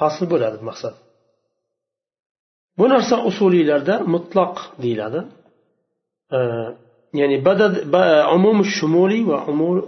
hosil 0.00 0.26
bo'ladi 0.32 0.58
maqsad 0.68 0.94
bu 2.78 2.84
narsa 2.92 3.16
usuliylarda 3.30 3.94
mutloq 4.14 4.54
deyiladi 4.82 5.20
ya'ni 7.20 7.36
umum 8.36 8.58
shumuliy 8.76 9.22
va 9.30 9.38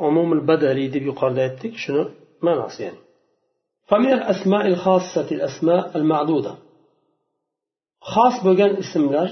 umum 0.08 0.28
badaliy 0.50 0.88
deb 0.94 1.04
yuqorida 1.10 1.40
aytdik 1.46 1.74
shuni 1.84 2.02
ma'nosi 2.46 2.80
ya'ni 2.86 3.00
فمن 3.90 4.12
الأسماء 4.20 4.64
الخاصة 4.72 5.28
الأسماء 5.36 5.82
المعدودة 5.98 6.52
xos 8.12 8.36
bo'lgan 8.46 8.72
ismlar 8.82 9.28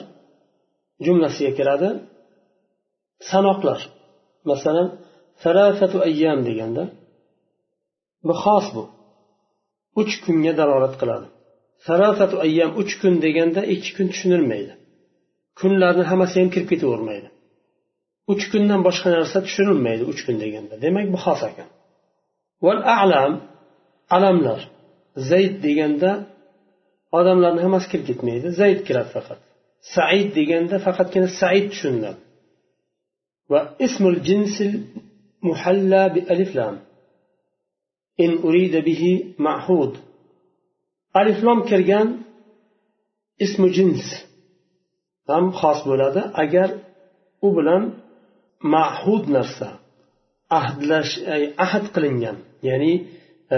jumlasiga 1.06 1.52
kiradi 1.58 1.88
sanoqlar 3.30 3.80
masalan 4.50 4.88
sarasatu 5.42 5.96
ayyam 6.08 6.38
deganda 6.48 6.82
bu 8.27 8.33
bu. 8.75 8.83
Uch 10.01 10.13
kunga 10.23 10.53
dalolat 10.59 10.95
qiladi. 11.01 11.27
Salasatu 11.87 12.35
ayyam 12.45 12.71
uch 12.81 12.93
kun 13.01 13.13
deganda 13.25 13.61
ikki 13.73 13.91
kun 13.97 14.07
tushunilmaydi. 14.11 14.73
Kunlarni 15.59 16.03
hammasi 16.11 16.35
ham 16.41 16.49
kirib 16.53 16.67
ketavermaydi. 16.73 17.27
Uch 18.31 18.45
kundan 18.51 18.81
boshqa 18.87 19.07
narsa 19.15 19.37
tushunilmaydi 19.47 20.03
uch 20.11 20.21
kun 20.25 20.35
deganda. 20.43 20.73
Demak 20.85 21.07
bu 21.13 21.17
xos 21.25 21.41
ekan. 21.49 21.69
Val 22.65 22.81
alam 23.01 23.33
alamlar. 24.15 24.61
Zayd 25.29 25.55
deganda 25.65 26.11
odamlarni 27.17 27.61
hammasi 27.65 27.87
kirib 27.91 28.05
ketmaydi. 28.09 28.47
Zayd 28.61 28.79
kiradi 28.87 29.11
faqat. 29.17 29.39
Said 29.93 30.27
deganda 30.39 30.75
faqatgina 30.85 31.29
said 31.41 31.65
tushuniladi. 31.71 32.21
Va 33.51 33.59
ismul 33.85 34.17
jinsil 34.27 34.73
muhalla 35.47 36.01
bi 36.15 36.21
alif 36.33 36.51
lam. 36.59 36.75
in 38.23 38.31
urida 38.47 38.79
bihi 38.89 39.13
mahud. 39.47 39.93
Aliflom 41.19 41.59
kirgan 41.69 42.07
ismi 43.45 43.67
jins 43.77 44.05
ham 45.29 45.45
xos 45.59 45.79
bo'ladi. 45.89 46.21
Agar 46.43 46.69
u 47.45 47.47
bilan 47.57 47.83
mahud 48.75 49.23
narsa 49.35 49.69
ahdlash 50.59 51.13
ahd 51.65 51.85
qilingan 51.95 52.37
ya'ni 52.67 52.93
e, 53.55 53.57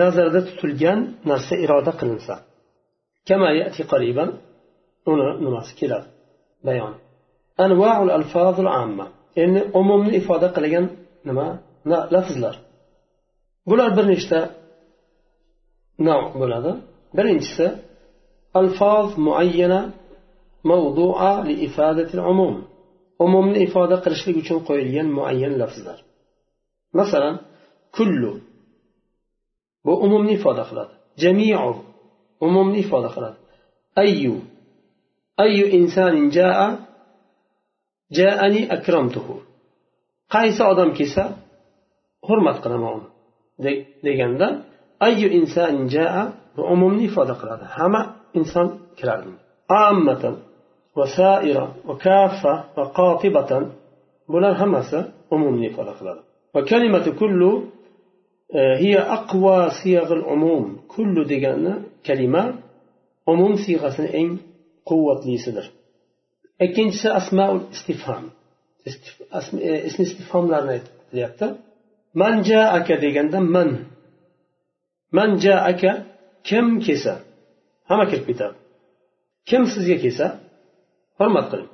nazarda 0.00 0.40
tutilgan 0.48 0.98
narsa 1.30 1.54
iroda 1.64 1.92
qilinsa 2.00 2.34
uni 5.10 5.26
nimasi 5.44 5.72
keladi? 5.80 6.08
Bayon. 6.66 6.94
Anvaul 7.64 8.10
alfazul 8.18 8.70
amma. 8.82 9.06
Endi 9.42 9.60
umumni 9.80 10.10
ifoda 10.20 10.48
qilgan 10.56 10.86
nima? 11.28 11.46
Lafzlar. 12.14 12.54
Bular 13.68 13.90
bir 13.96 14.06
nechta 14.12 14.38
nav 16.08 16.20
bo'ladi. 16.40 16.72
Birinchisi 17.16 17.66
alfoz 18.60 19.08
muayyana 19.26 19.80
mavdua 20.70 21.32
li 21.48 21.54
ifadatil 21.66 22.22
umum. 22.32 22.54
Umumni 23.26 23.58
ifoda 23.66 23.96
qilishlik 24.04 24.36
uchun 24.42 24.58
qo'yilgan 24.68 25.08
muayyan 25.18 25.54
lafzlar. 25.60 25.98
Masalan 26.98 27.34
kullu 27.96 28.32
bu 29.84 29.92
umumni 30.06 30.32
ifoda 30.38 30.62
qiladi. 30.70 30.94
Jamiu 31.22 31.70
umumni 32.46 32.78
ifoda 32.84 33.08
qiladi. 33.14 33.38
Ayyu 34.02 34.34
ayyu 35.44 35.66
insanin 35.78 36.26
jaa 36.36 36.68
jaani 38.18 38.62
akramtuhu. 38.76 39.34
Qaysi 40.34 40.62
odam 40.72 40.90
kelsa 40.98 41.24
hurmat 42.28 42.58
qilaman 42.64 42.92
uni. 42.98 43.08
deganda 44.05 44.47
ayyu 45.07 45.27
insonin 45.39 45.85
jaa 45.95 46.21
bu 46.55 46.61
umumni 46.73 47.03
ifoda 47.09 47.33
qiladi 47.41 47.65
hamma 47.77 48.01
inson 48.39 48.67
kiradi 48.99 49.29
ammatan 49.85 50.35
وسائرة 51.01 51.65
وكافة 51.89 52.53
وقاطبة 52.77 53.51
bular 54.31 54.53
hammasi 54.61 54.99
umumni 55.35 55.65
ifoda 55.71 55.93
qiladi 55.99 56.21
وكلمة 56.55 57.05
كل 57.19 57.41
هي 58.83 58.95
أقوى 59.17 59.57
صيغ 59.83 60.07
العموم 60.19 60.65
كل 60.95 61.15
degani 61.31 61.73
kalima 62.07 62.43
umum 63.31 63.53
siyg'asini 63.63 64.09
eng 64.19 64.29
quvvatlisidir 64.89 65.65
ikkinchisi 66.65 67.09
asmaul 67.19 67.59
istifhom 67.75 68.23
ismi 69.89 70.03
istifhomlarni 70.09 70.71
aytilyapti 70.75 71.45
Manja 72.20 72.60
aka 72.78 72.94
deganda 73.04 73.38
man. 73.54 73.70
Manja 75.16 75.54
aka 75.70 75.92
kim 76.48 76.66
kelsa. 76.86 77.14
Hamma 77.88 78.04
kirib 78.10 78.26
ketadi. 78.30 78.56
Kim 79.48 79.62
sizga 79.74 79.96
kelsa 80.04 80.26
hurmat 81.18 81.46
qiling. 81.50 81.70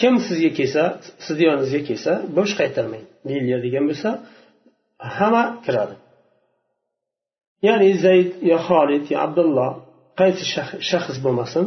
Kim 0.00 0.14
sizga 0.26 0.50
kelsa 0.58 0.82
sizni 1.24 1.44
yoningizga 1.48 1.80
kelsa 1.88 2.12
bo'sh 2.36 2.52
qaytarmang. 2.60 3.04
Deyiladigan 3.28 3.84
bo'lsa 3.90 4.10
hamma 5.16 5.44
kiradi. 5.64 5.94
Ya'ni 7.66 7.90
zayd 8.04 8.30
yo 8.50 8.58
xolid 8.68 9.04
yo 9.12 9.16
abdulloh 9.26 9.70
qaysi 10.20 10.44
shaxs 10.90 11.16
bo'lmasin 11.24 11.66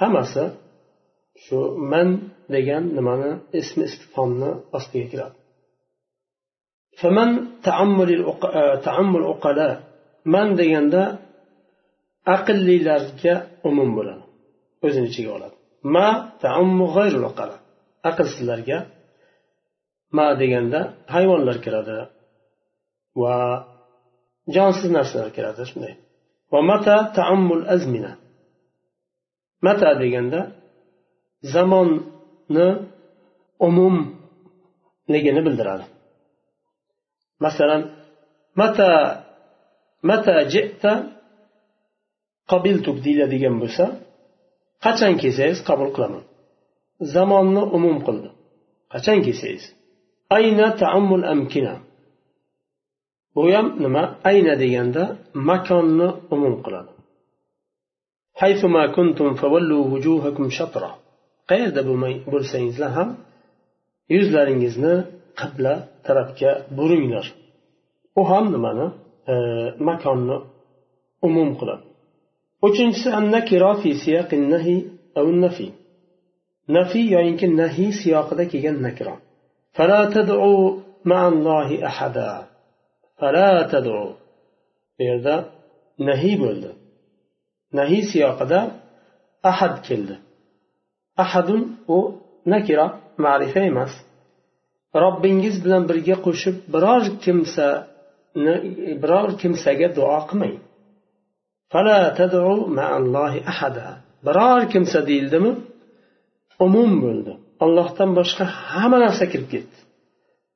hammasi 0.00 0.44
shu 1.44 1.58
man 1.92 2.08
degan 2.54 2.84
nimani 2.96 3.30
ismi 3.60 3.82
istifomni 3.90 4.50
ostiga 4.76 5.06
kiradi. 5.12 5.34
taammul 8.86 9.24
uqala 9.34 9.68
man 10.34 10.48
deganda 10.60 11.02
aqllilarga 12.36 13.34
umum 13.68 13.88
bo'ladi 13.96 14.24
o'zini 14.86 15.06
ichiga 15.10 15.30
oladi. 15.36 15.56
ma 15.94 16.08
taammu 16.44 16.86
g'ayrul 16.96 17.26
uqala 17.30 17.56
aqlsizlarga 18.10 18.78
ma 20.16 20.26
deganda 20.40 20.80
hayvonlar 21.14 21.56
kiradi 21.64 21.98
va 23.22 23.36
jonsiz 24.54 24.88
narsalar 24.96 25.30
kiradi 25.36 25.62
shunday 25.70 25.94
va 26.52 26.60
mata 26.70 26.96
taammul 27.18 27.64
azmina 27.74 28.12
mata 29.66 29.90
deganda 30.02 30.40
zamonni 31.54 32.68
umumligini 33.66 35.40
bildiradi 35.46 35.84
masalan 37.44 37.82
mata 38.60 38.90
mata 40.08 40.34
jita 40.52 40.92
qabiltuk 42.50 42.96
deyiladigan 43.04 43.56
bo'lsa 43.62 43.84
qachon 44.84 45.14
kelsangiz 45.22 45.58
qabul 45.68 45.90
qilaman. 45.96 46.24
Zamonni 47.14 47.62
umum 47.76 47.96
qildi 48.06 48.28
qachon 48.92 49.18
kelsangiz? 49.26 49.64
Ayna 50.36 50.66
taammul 50.80 51.24
amkina. 51.34 51.74
Bu 53.34 53.42
ham 53.54 53.66
nima? 53.84 54.02
Ayna 54.30 54.54
deganda 54.62 55.02
makonni 55.48 56.08
umum 56.34 56.54
qiladi. 56.64 56.92
Qayerda 61.50 61.80
bo'lsangizlar 62.32 62.90
ham 62.98 63.08
yuzlaringizni 64.14 64.94
qibla 65.40 65.72
tarafga 66.06 66.50
buringlar 66.76 67.26
u 68.20 68.22
ham 68.30 68.44
nimani 68.54 68.86
e, 69.32 69.34
makonni 69.88 70.36
umum 71.26 71.50
qiladi 71.60 71.84
uchinchisi 72.66 73.08
annakira 73.18 73.70
fi 73.80 73.90
siyaqi 74.04 74.36
nahi 74.52 74.76
av 75.20 75.26
nafiy 75.44 75.70
nafiy 76.76 77.06
yoyinki 77.14 77.46
nahiy 77.60 77.90
siyoqida 78.00 78.44
kelgan 78.52 78.76
فلا 79.74 80.00
تدعوا 80.16 80.80
مع 81.04 81.28
الله 81.28 81.86
أحدا 81.86 82.46
فلا 83.18 83.50
تدعوا 83.72 84.12
bu 84.98 85.02
yerda 85.02 85.36
nahiy 86.08 86.36
bo'ldi 86.42 86.70
nahiy 87.78 88.02
siyoqida 88.12 88.60
ahad 89.50 89.74
keldi 89.86 90.14
ahadun 91.24 91.62
u 91.96 91.98
nakira 92.52 92.86
ma'rifa 93.24 93.60
emas 93.70 93.92
robbingiz 95.02 95.56
bilan 95.64 95.82
birga 95.90 96.16
qo'shib 96.26 96.56
biror 96.74 97.02
kimsani 97.24 98.54
biror 99.02 99.28
kimsaga 99.42 99.88
duo 99.98 100.18
qilmang. 100.30 100.56
Biror 104.26 104.60
kimsa 104.72 104.98
deyildimi? 105.10 105.52
Umum 106.66 106.90
bo'ldi. 107.04 107.32
Ollohdan 107.64 108.10
boshqa 108.18 108.44
hamma 108.70 108.98
narsa 109.04 109.24
kirib 109.32 109.48
ketdi. 109.54 109.76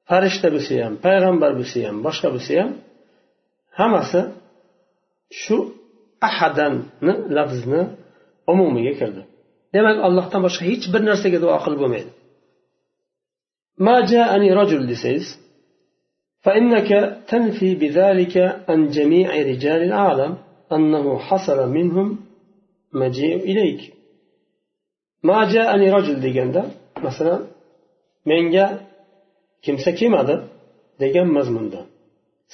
Farishta 0.09 0.49
bo'lsa 0.55 0.73
ham 0.87 0.95
payg'ambar 1.07 1.51
bo'lsa 1.59 1.77
ham 1.89 1.97
boshqa 2.07 2.29
bo'lsa 2.35 2.53
ham 2.61 2.71
hammasi 3.79 4.21
shu 5.41 5.57
ahadanni 6.29 7.13
lafzni 7.37 7.83
umumiga 8.53 8.93
kirdi. 9.01 9.23
Demak 9.75 9.97
allohdan 10.07 10.41
boshqa 10.47 10.63
hech 10.71 10.85
bir 10.93 11.03
narsaga 11.09 11.39
duo 11.45 11.57
qilib 11.65 11.81
bo'lmaydi. 11.83 12.11
ما 13.78 14.06
جاءني 14.12 14.50
رجل 14.54 14.82
desangiz 14.88 15.28
فإنك 16.44 16.90
تنفي 17.28 17.76
بذلك 17.76 18.36
عن 18.70 18.80
جميع 18.90 19.28
رجال 19.52 19.82
العالم 19.90 20.38
أنه 20.72 21.18
حصل 21.18 21.70
منهم 21.70 22.08
مجيء 22.94 23.36
إليك 23.36 23.94
ما 25.24 25.40
جاءني 25.54 25.88
رجل 25.92 26.22
deganda 26.22 26.64
masalan 27.04 27.48
menga 28.26 28.66
kimsa 29.62 29.96
kelmadi 29.96 30.36
degan 31.02 31.28
mazmunda 31.28 31.82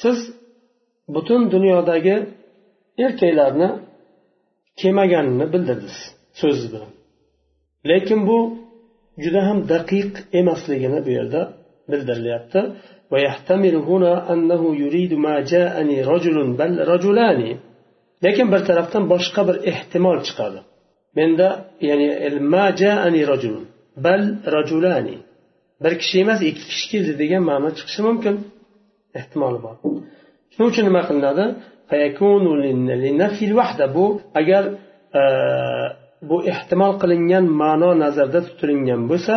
siz 0.02 0.17
butun 1.13 1.41
dunyodagi 1.52 2.15
erkaklarni 3.06 3.69
kelmaganini 4.80 5.45
bildirdiz 5.54 5.95
so'zingiz 6.39 6.65
bilan 6.73 6.91
lekin 7.89 8.19
bu 8.28 8.39
juda 9.22 9.40
ham 9.48 9.59
daqiq 9.74 10.12
emasligini 10.40 11.00
bu 11.07 11.11
yerda 11.18 11.40
bildirilyapti. 11.90 12.61
Lekin 18.24 18.46
bir 18.53 18.61
tarafdan 18.68 19.05
boshqa 19.12 19.40
bir 19.48 19.57
ehtimol 19.72 20.18
chiqadi. 20.27 20.61
Menda 21.18 21.48
ya'ni 21.88 22.09
bal 24.05 24.22
rajulani. 24.55 25.16
Bir 25.85 25.92
kishi 26.00 26.16
emas 26.24 26.40
ikki 26.50 26.64
kishi 26.70 26.87
keldi 26.92 27.12
degan 27.22 27.42
ma'no 27.50 27.68
chiqishi 27.79 28.03
mumkin. 28.09 28.35
Ehtimoli 29.20 29.59
bor. 29.64 29.74
Shuning 30.53 30.68
uchun 30.72 30.85
nima 30.88 31.03
qilinadi? 31.09 31.44
Bu 33.96 34.05
agar 34.40 34.64
e, 35.20 35.22
bu 36.28 36.37
ehtimol 36.52 36.92
qilingan 37.02 37.44
ma'no 37.62 37.90
nazarda 38.04 38.40
tutilingan 38.48 39.02
bo'lsa 39.10 39.34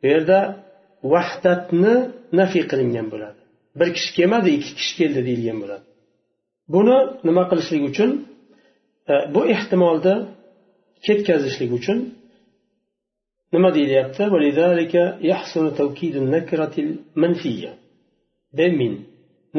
bu 0.00 0.06
yerda 0.12 0.38
vahdatni 1.12 1.94
nafiy 2.40 2.64
qilingan 2.70 3.06
bo'ladi. 3.12 3.40
Bir 3.78 3.88
kishi 3.96 4.10
kelmadi 4.18 4.48
ikki 4.58 4.72
kishi 4.78 4.94
keldi 5.00 5.20
deyilgan 5.28 5.58
bo'ladi. 5.62 5.84
Buni 6.74 6.96
nima 7.28 7.44
qilishlik 7.50 7.82
uchun? 7.90 8.10
E, 9.12 9.14
bu 9.34 9.40
ehtimolni 9.54 10.14
ketkazishlik 11.06 11.70
uchun 11.78 11.98
nima 13.54 13.68
deyilyapti? 13.76 14.22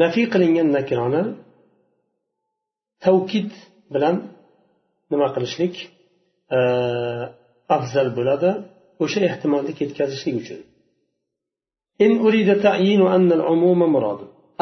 Nafiy 0.02 0.26
qilingan 0.34 0.68
nakironi 0.76 1.22
tavkid 3.04 3.50
bilan 3.94 4.16
nima 5.12 5.28
qilishlik? 5.34 5.74
Э, 6.50 6.58
afzal 7.76 8.08
bo'ladi. 8.18 8.50
O'sha 9.04 9.20
ehtimolni 9.28 9.72
ketkazishlik 9.80 10.34
uchun. 10.42 10.60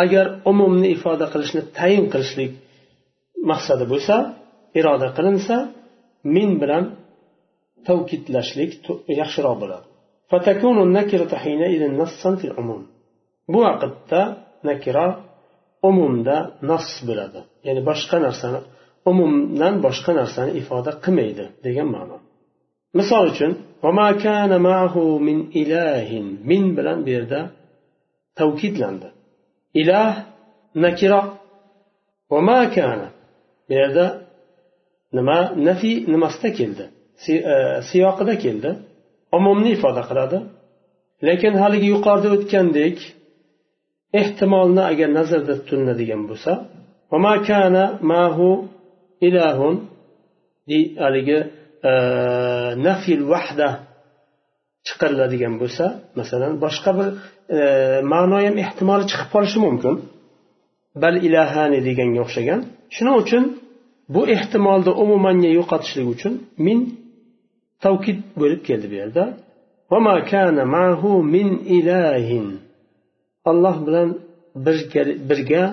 Agar 0.05 0.27
umumni 0.51 0.89
ifoda 0.97 1.27
qilishni 1.33 1.63
tayin 1.79 2.05
qilishlik 2.13 2.53
maqsadi 3.51 3.85
bo'lsa 3.93 4.15
iroda 4.79 5.09
qilinsa 5.17 5.57
min 6.37 6.51
bilan 6.63 6.85
tavkidlashlik 7.89 8.71
yaxshiroq 9.21 9.57
bo'ladi. 9.63 9.87
Bu 13.53 13.59
vaqtda 13.67 14.21
nakira 14.69 15.07
umumda 15.89 16.37
nas 16.71 16.89
bo'ladi. 17.09 17.41
Ya'ni 17.67 17.83
boshqa 17.89 18.17
narsani 18.27 18.61
umumdan 19.11 19.75
boshqa 19.85 20.13
narsani 20.21 20.51
ifoda 20.61 20.91
qilmaydi 21.05 21.45
degan 21.67 21.89
ma'no. 21.97 22.17
Misol 22.99 23.25
uchun 23.33 23.53
min 26.51 26.65
bilan 26.77 26.99
bu 27.05 27.11
yerda 27.17 27.41
tavkidlandi. 28.39 29.09
Ilah 29.81 30.13
nakira 30.85 31.21
bu 33.69 33.73
yerda 33.81 34.07
nima 35.17 35.39
nafi 35.69 35.93
nimasida 36.13 36.51
keldi? 36.59 36.85
E, 37.29 37.57
siyoqida 37.91 38.35
keldi. 38.45 38.71
Umumni 39.39 39.71
ifoda 39.77 40.03
qiladi. 40.11 40.39
Lekin 41.29 41.55
haligi 41.63 41.89
yuqorida 41.95 42.29
o'tgandek 42.37 42.97
ehtimolni 44.21 44.83
agar 44.93 45.09
nazarda 45.19 45.55
tutiladigan 45.59 46.23
bo'lsa 46.31 46.53
haligi 51.03 51.39
e, 51.91 51.93
nafil 52.87 53.23
vahda 53.33 53.69
chiqariladigan 54.87 55.55
bo'lsa 55.63 55.85
masalan 56.19 56.53
boshqa 56.65 56.91
bir 56.99 57.09
e, 57.57 57.59
ma'no 58.13 58.39
ham 58.47 58.57
ehtimoli 58.65 59.05
chiqib 59.11 59.29
qolishi 59.35 59.59
mumkin. 59.67 59.95
Bal 61.03 61.15
ilahani 61.27 61.79
deganga 61.89 62.21
o'xshagan. 62.27 62.61
Shuning 62.95 63.17
uchun 63.23 63.45
bu 64.15 64.21
ehtimolni 64.35 64.93
umumanga 65.03 65.51
yo'qotishlik 65.59 66.07
uchun 66.15 66.33
min 66.67 66.79
tavkid 67.85 68.19
bo'lib 68.41 68.61
keldi 68.69 68.87
bu 68.93 68.97
yerda. 69.03 69.25
Alloh 73.51 73.77
bilan 73.87 74.09
birga 75.31 75.65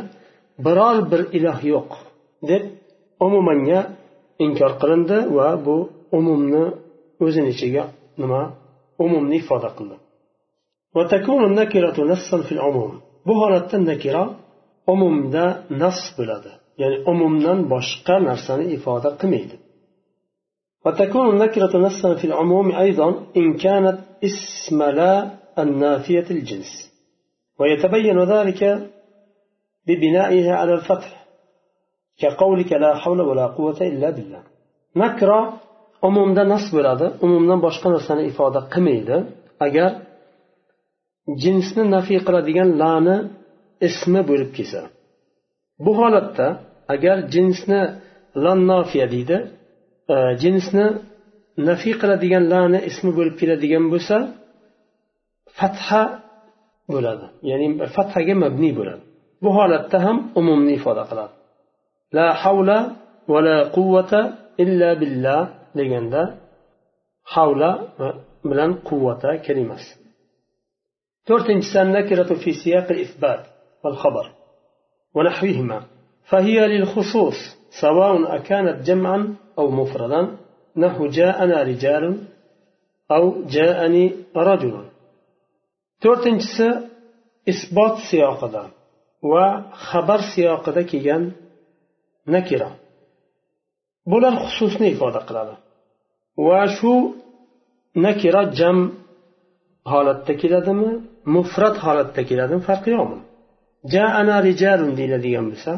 biror 0.65 0.97
bir 1.11 1.21
iloh 1.37 1.59
yo'q 1.73 1.89
deb 2.49 2.63
umumanga 3.25 3.79
inkor 4.45 4.71
qilindi 4.81 5.17
va 5.37 5.49
bu 5.65 5.75
umumni 6.17 6.63
o'zini 7.23 7.49
ichiga 7.55 7.83
nima 8.21 8.41
umumni 9.03 9.35
ifoda 9.41 9.69
qildi 9.77 9.95
bu 13.27 13.33
holatda 13.41 13.77
nakira 13.89 14.23
umumda 14.93 15.43
nas 15.81 15.99
bo'ladi 16.17 16.51
ya'ni 16.81 16.97
umumdan 17.11 17.59
boshqa 17.73 18.15
narsani 18.29 18.65
ifoda 18.77 19.09
qilmaydi 19.21 19.57
وتكون 20.85 21.29
النكرة 21.29 21.77
نصا 21.77 22.15
في 22.15 22.25
العموم 22.27 22.71
أيضا 22.71 23.25
إن 23.37 23.53
كانت 23.53 23.99
اسم 24.23 24.83
لا 24.83 25.31
النافية 25.59 26.27
الجنس 26.31 26.71
ويتبين 27.59 28.19
ذلك 28.19 28.89
ببنائها 29.87 30.55
على 30.55 30.73
الفتح 30.73 31.18
كقولك 32.20 32.70
لا 32.82 32.90
حول 33.02 33.20
ولا 33.28 33.46
قوة 33.56 33.78
إلا 33.80 34.08
بالله 34.16 34.42
نكرة 34.96 35.40
umumda 36.08 36.42
nas 36.52 36.64
bo'ladi 36.76 37.06
umumdan 37.24 37.58
boshqa 37.66 37.88
narsani 37.94 38.22
ifoda 38.30 38.60
qilmaydi 38.72 39.16
agar 39.66 39.90
jinsni 41.42 41.82
nafiy 41.94 42.20
qiladigan 42.26 42.70
lani 42.82 43.16
ismi 43.88 44.20
bo'lib 44.30 44.50
kelsa 44.56 44.80
bu 45.84 45.92
holatda 46.00 46.46
agar 46.94 47.16
jinsni 47.34 47.80
lannofiya 48.44 49.06
deydi 49.14 49.36
e, 50.14 50.16
jinsni 50.42 50.86
nafiy 51.68 51.94
qiladigan 52.02 52.44
lani 52.54 52.78
ismi 52.90 53.10
bo'lib 53.18 53.36
keladigan 53.40 53.84
bo'lsa 53.92 54.16
fatha 55.58 56.02
bo'ladi 56.92 57.26
ya'ni 57.50 57.66
fathaga 57.96 58.34
mabniy 58.44 58.72
bo'ladi 58.78 59.02
bu 59.44 59.50
holatda 59.58 59.98
ham 60.06 60.16
umumni 60.40 60.72
ifoda 60.78 61.04
qiladi 61.10 61.34
لا 62.11 62.33
حول 62.33 62.69
ولا 63.27 63.63
قوة 63.63 64.33
إلا 64.59 64.93
بالله 64.93 65.55
لجندا 65.75 66.37
حول 67.25 67.61
بلن 68.45 68.73
قوة 68.73 69.35
كلمة 69.47 69.77
ترتم 71.25 71.61
نكرة 71.75 72.33
في 72.43 72.53
سياق 72.53 72.91
الإثبات 72.91 73.45
والخبر 73.83 74.31
ونحوهما. 75.15 75.83
فهي 76.29 76.67
للخصوص 76.67 77.35
سواء 77.81 78.35
أكانت 78.35 78.87
جمعا 78.87 79.35
أو 79.57 79.69
مفردا 79.71 80.37
نحو 80.77 81.07
جاءنا 81.07 81.63
رجال 81.63 82.23
أو 83.11 83.43
جاءني 83.43 84.15
رجل. 84.35 84.85
ترتنجس 86.01 86.61
إثبات 87.49 87.97
سياقدا 88.11 88.69
وخبر 89.23 90.19
سياقدا 90.35 90.81
كيان 90.81 91.31
nakira 92.34 92.70
bular 94.10 94.34
xususni 94.44 94.86
ifoda 94.94 95.20
qiladi 95.28 95.54
va 96.46 96.60
shu 96.76 96.92
nakira 98.04 98.42
jam 98.58 98.78
holatda 99.92 100.32
keladimi 100.42 100.90
mufrat 101.34 101.76
holatda 101.86 102.22
keladimi 102.28 102.62
farqi 102.68 102.90
yo'qmi 102.96 103.18
jaana 103.94 104.36
rijalun 104.46 104.92
deyiladigan 104.98 105.46
bo'lsa 105.52 105.72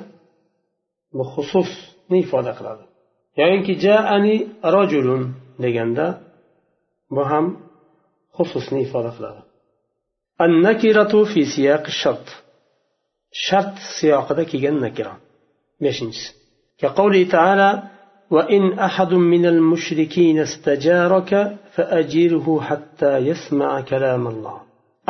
bu 1.16 1.24
xususni 1.32 2.18
ifoda 2.24 2.52
qiladi 2.58 2.84
yoyinki 3.40 3.72
jaani 3.86 4.34
rojulun 4.74 5.22
deganda 5.64 6.06
bu 7.14 7.22
ham 7.30 7.46
xususni 8.36 8.80
ifoda 8.88 9.12
qiladi 9.18 9.42
النكرة 10.46 11.24
في 11.24 11.44
سياق 11.44 11.84
الشرط 11.86 12.26
شرط 13.32 13.74
سياق 14.00 14.28
kelgan 14.50 14.76
nakira 14.84 15.14
beshinchisi 15.82 16.39
كقوله 16.80 17.22
تعالى 17.36 17.70
وإن 18.30 18.78
أحد 18.78 19.12
من 19.14 19.46
المشركين 19.46 20.38
استجارك 20.38 21.30
فأجيره 21.74 22.60
حتى 22.60 23.12
يسمع 23.18 23.70
كلام 23.80 24.26
الله 24.26 24.58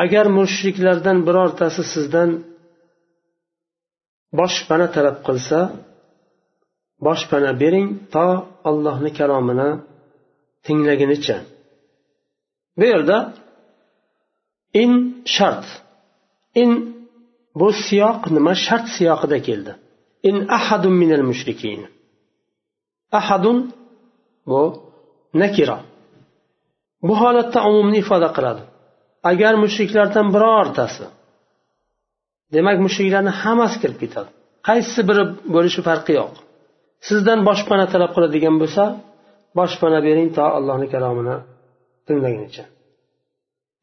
agar 0.05 0.27
mushriklardan 0.38 1.19
birortasi 1.27 1.83
sizdan 1.95 2.31
boshpana 4.38 4.87
talab 4.95 5.16
qilsa 5.27 5.61
boshpana 7.07 7.51
bering 7.62 7.88
to 8.14 8.27
allohni 8.71 9.11
kalomini 9.19 9.69
tinglagunicha 10.66 11.37
bu 12.79 12.85
yerda 12.92 13.19
in 14.83 14.90
shart 15.35 15.66
in 16.62 16.71
bu 17.61 17.69
siyoq 17.87 18.21
nima 18.37 18.53
shart 18.66 18.87
siyoqida 18.97 19.38
keldi 19.49 19.73
In 20.30 20.36
ahadun 20.58 20.94
minal 21.02 21.24
mushrikin. 21.32 21.82
Ahadun 23.20 23.58
bu 24.50 24.62
nakira. 25.42 25.78
Bu 27.08 27.14
holatda 27.22 27.60
umumni 27.70 27.98
ifoda 28.04 28.30
qiladi. 28.38 28.64
Agar 29.32 29.54
mushriklardan 29.64 30.28
birortasi 30.36 31.06
demak 32.54 32.78
mushriklarni 32.86 33.32
hammasi 33.42 33.78
kirib 33.82 33.98
ketadi. 34.04 34.30
Qaysi 34.68 35.02
biri 35.10 35.24
bo'lishi 35.56 35.82
farqi 35.88 36.14
yo'q. 36.20 36.34
Sizdan 37.08 37.40
boshpana 37.50 37.86
talab 37.94 38.12
qiladigan 38.16 38.56
bo'lsa 38.62 38.84
boshpana 39.60 40.00
bering 40.08 40.30
to 40.36 40.44
allohni 40.58 40.88
kalomini 40.94 41.36
tinglagunicha. 42.08 42.64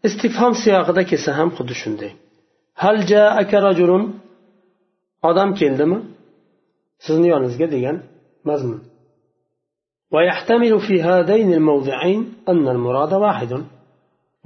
Istifhom 0.09 0.53
siyog'ida 0.63 1.03
kelsa 1.11 1.31
ham 1.39 1.49
xuddi 1.57 1.75
shunday. 1.83 2.13
Hal 2.83 2.97
rajulun 3.67 4.05
odam 5.29 5.51
keldimi? 5.61 5.99
sizni 7.06 7.28
yoningizga 7.34 7.68
degan 7.76 7.98
mazmun 8.50 8.80
ويحتمل 10.16 10.74
في 10.88 10.96
هذين 11.10 11.50
الموضعين 11.60 12.20
أن 12.52 12.66
المراد 12.76 13.14
واحد 13.26 13.52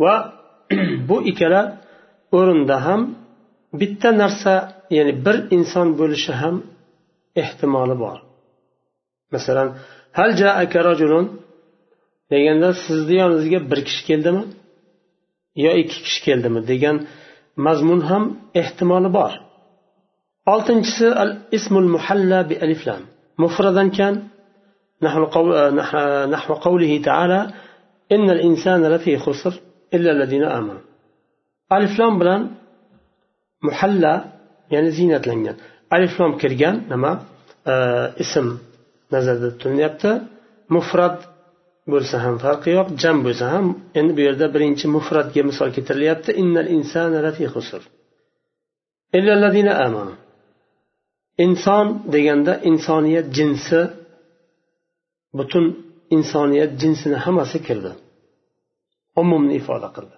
و 0.04 0.06
bu 1.10 1.18
ikkala 1.32 1.62
o'rinda 2.38 2.86
ham 2.86 3.02
bitta 3.80 4.10
narsa 4.22 4.54
ya'ni 4.98 5.14
bir 5.26 5.38
inson 5.56 5.88
bo'lishi 6.00 6.34
ham 6.42 6.56
ehtimoli 7.42 7.96
bor 8.04 8.18
masalan 9.34 9.68
hal 10.18 10.30
jaaka 10.42 10.80
rajulun 10.90 11.26
deganda 12.32 12.70
sizni 12.86 13.16
yoningizga 13.22 13.60
bir 13.72 13.80
kishi 13.88 14.04
keldimi 14.10 14.44
yo 15.66 15.72
ikki 15.82 15.98
kishi 16.06 16.20
keldimi 16.28 16.60
degan 16.72 16.96
mazmun 17.66 18.02
ham 18.10 18.24
ehtimoli 18.62 19.10
bor 19.18 19.32
oltinchisi 20.54 21.08
al 21.24 21.32
ismul 21.58 21.90
muhalla 21.96 22.40
bi 22.50 22.56
aliflam 22.66 23.02
mufradan 23.44 23.90
kan 23.98 24.14
نحو 26.36 26.54
قوله 26.54 27.02
تعالى 27.02 27.42
إن 28.12 28.30
الإنسان 28.30 28.86
لفي 28.86 29.18
خسر 29.18 29.54
إلا 29.94 30.12
الذين 30.12 30.44
آمنوا 30.44 30.86
ألف 31.72 32.00
لام 32.00 32.20
بلان 32.20 32.42
محلى 33.64 34.14
يعني 34.72 34.92
زينة 34.92 35.22
لنجان 35.28 35.56
ألف 35.94 36.20
لام 36.20 36.38
كرجان 36.38 36.76
نما 36.92 37.12
آه 37.68 38.14
اسم 38.24 38.58
nazarda 39.14 39.50
tutilyapti 39.56 40.12
mufrat 40.76 41.18
bo'lsa 41.92 42.16
ham 42.26 42.36
farqi 42.44 42.70
yo'q 42.78 42.88
jam 43.02 43.18
bo'lsa 43.28 43.46
ham 43.54 43.66
endi 44.00 44.12
bu 44.18 44.22
yerda 44.28 44.46
birinchi 44.56 44.86
mufratga 44.96 45.42
misol 45.50 45.70
keltirilyapti 45.76 46.32
innal 46.42 46.68
insana 46.78 47.20
lafi 47.28 47.46
xusr 47.56 47.82
amanu 49.88 50.14
inson 51.39 51.87
deganda 52.13 52.53
insoniyat 52.71 53.27
jinsi 53.39 53.79
butun 55.39 55.65
insoniyat 56.17 56.73
jinsini 56.83 57.17
hammasi 57.25 57.59
kirdi. 57.67 57.93
Umumni 59.17 59.55
ifoda 59.61 59.89
qildi. 59.97 60.17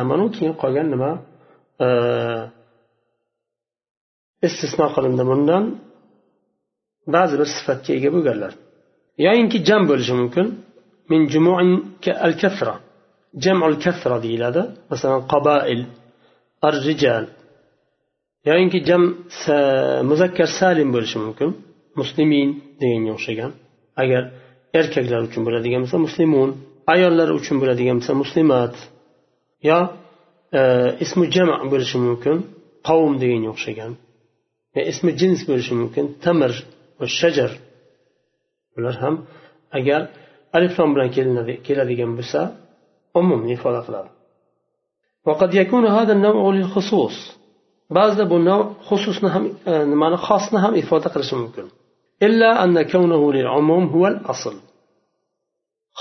Amanu 0.00 0.24
keyin 0.36 0.54
qolgan 0.62 0.86
nima? 0.94 1.10
Istisno 4.46 4.86
qilindi 4.94 5.24
bundan. 5.30 5.64
Ba'zi 7.14 7.34
bir 7.40 7.48
sifatga 7.56 7.90
ega 7.98 8.10
bo'lganlar. 8.16 8.52
Yoyinki 9.26 9.58
jam 9.68 9.82
bo'lishi 9.90 10.14
mumkin. 10.20 10.46
Min 11.10 11.22
al 12.26 12.34
kasra 12.42 12.74
jamul 13.44 13.74
kasra 13.84 14.16
deyiladi. 14.24 14.62
Masalan 14.90 15.22
qabail 15.32 15.80
ar 16.66 16.74
rijal 16.88 17.24
yoyinki 18.49 18.79
jam 18.89 19.03
muzakkar 20.09 20.49
salim 20.59 20.89
bo'lishi 20.95 21.17
mumkin 21.25 21.49
muslimin 21.99 22.49
deganga 22.81 23.11
o'xshagan 23.17 23.51
agar 24.03 24.23
erkaklar 24.79 25.21
uchun 25.27 25.41
bo'ladigan 25.47 25.81
bo'lsa 25.83 25.97
muslimun 26.07 26.49
ayollar 26.93 27.29
uchun 27.39 27.57
bo'ladigan 27.61 27.95
bo'lsa 27.99 28.13
muslimat 28.23 28.75
yo 29.69 29.79
e, 30.59 30.61
ismi 31.03 31.25
jama 31.35 31.57
bo'lishi 31.73 31.97
mumkin 32.07 32.35
qavm 32.87 33.13
deganga 33.23 33.49
o'xshagan 33.55 33.91
ismi 34.91 35.11
jins 35.21 35.41
bo'lishi 35.49 35.73
mumkin 35.81 36.05
tamir 36.23 36.53
va 36.99 37.05
shajar 37.19 37.51
bular 38.75 38.95
ham 39.03 39.15
agar 39.77 40.01
aliflom 40.57 40.89
bilan 40.95 41.09
keladigan 41.67 42.11
bo'lsa 42.17 42.39
umumni 43.19 43.51
ifoda 43.59 43.81
qiladi 43.87 44.09
وقد 45.27 45.51
يكون 45.61 45.85
هذا 45.97 46.13
النوع 46.17 46.43
للخصوص 46.57 47.15
ba'zida 47.98 48.24
bu 48.32 48.36
nav 48.48 48.60
xususni 48.88 49.28
ham 49.34 49.44
nimani 49.92 50.16
xosni 50.26 50.58
ham 50.64 50.72
ifoda 50.82 51.08
qilishi 51.14 51.36
mumkin 51.42 51.66
إلا 52.26 52.64
أن 52.64 52.82
كونه 52.82 53.22
للعموم 53.32 53.84
هو 53.94 54.06
الأصل 54.12 54.54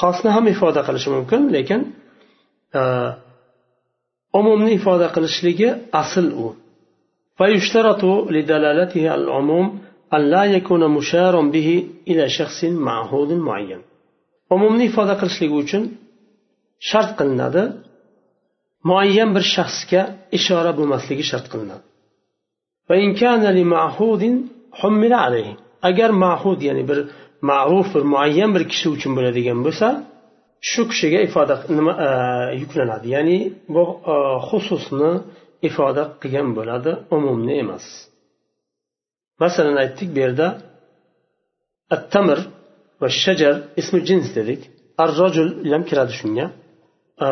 xosni 0.02 0.30
ham 0.36 0.46
ifoda 0.54 0.82
qilishi 0.88 1.10
mumkin 1.16 1.42
lekin 1.56 1.82
umumni 4.40 4.72
ifoda 4.80 5.08
qilishligi 5.16 5.70
asl 6.02 6.28
u 6.46 6.48
فيشترط 7.38 8.04
لدلالته 8.36 9.04
على 9.10 9.22
العموم 9.28 9.68
أن 10.16 10.22
لا 10.34 10.44
يكون 10.56 10.82
مشارا 10.98 11.42
به 11.42 11.70
إلى 12.08 12.30
شخص 12.30 12.60
معهود 12.64 13.32
معين 13.48 13.82
umumni 14.56 14.84
ifoda 14.90 15.14
qilishligi 15.22 15.56
uchun 15.64 15.84
shart 16.90 17.10
qilinadi 17.20 17.64
muayyan 18.90 19.30
bir 19.36 19.44
shaxsga 19.56 20.02
ishora 20.38 20.72
bo'lmasligi 20.80 21.24
shart 21.32 21.46
qilinadi. 21.52 21.84
Agar 25.90 26.10
mahud 26.26 26.60
ya'ni 26.68 26.84
bir 26.90 27.00
ma'ruf 27.50 27.88
bir 27.96 28.04
muayyan 28.14 28.50
bir 28.56 28.64
kishi 28.72 28.88
uchun 28.96 29.12
bo'ladigan 29.18 29.60
bo'lsa 29.66 29.88
shu 30.70 30.82
kishiga 30.92 31.20
ifoda 31.28 31.56
nima 31.78 31.94
e, 32.08 32.10
yuklanadi. 32.62 33.08
Ya'ni 33.16 33.38
bu 33.74 33.84
e, 34.14 34.16
xususni 34.48 35.12
ifoda 35.68 36.04
qilgan 36.22 36.50
bo'ladi 36.58 36.92
umumni 37.16 37.54
emas. 37.64 37.86
Masalan 39.44 39.76
aytdik 39.84 40.10
bu 40.16 40.20
yerda 40.26 40.48
attamir 41.96 42.40
va 43.02 43.08
shajar 43.24 43.56
ismi 43.82 44.00
jins 44.10 44.28
dedik. 44.38 44.62
Ar 45.04 45.10
rojul 45.22 45.50
ham 45.72 45.84
kiradi 45.90 46.14
shunga. 46.20 46.46
E, 47.26 47.28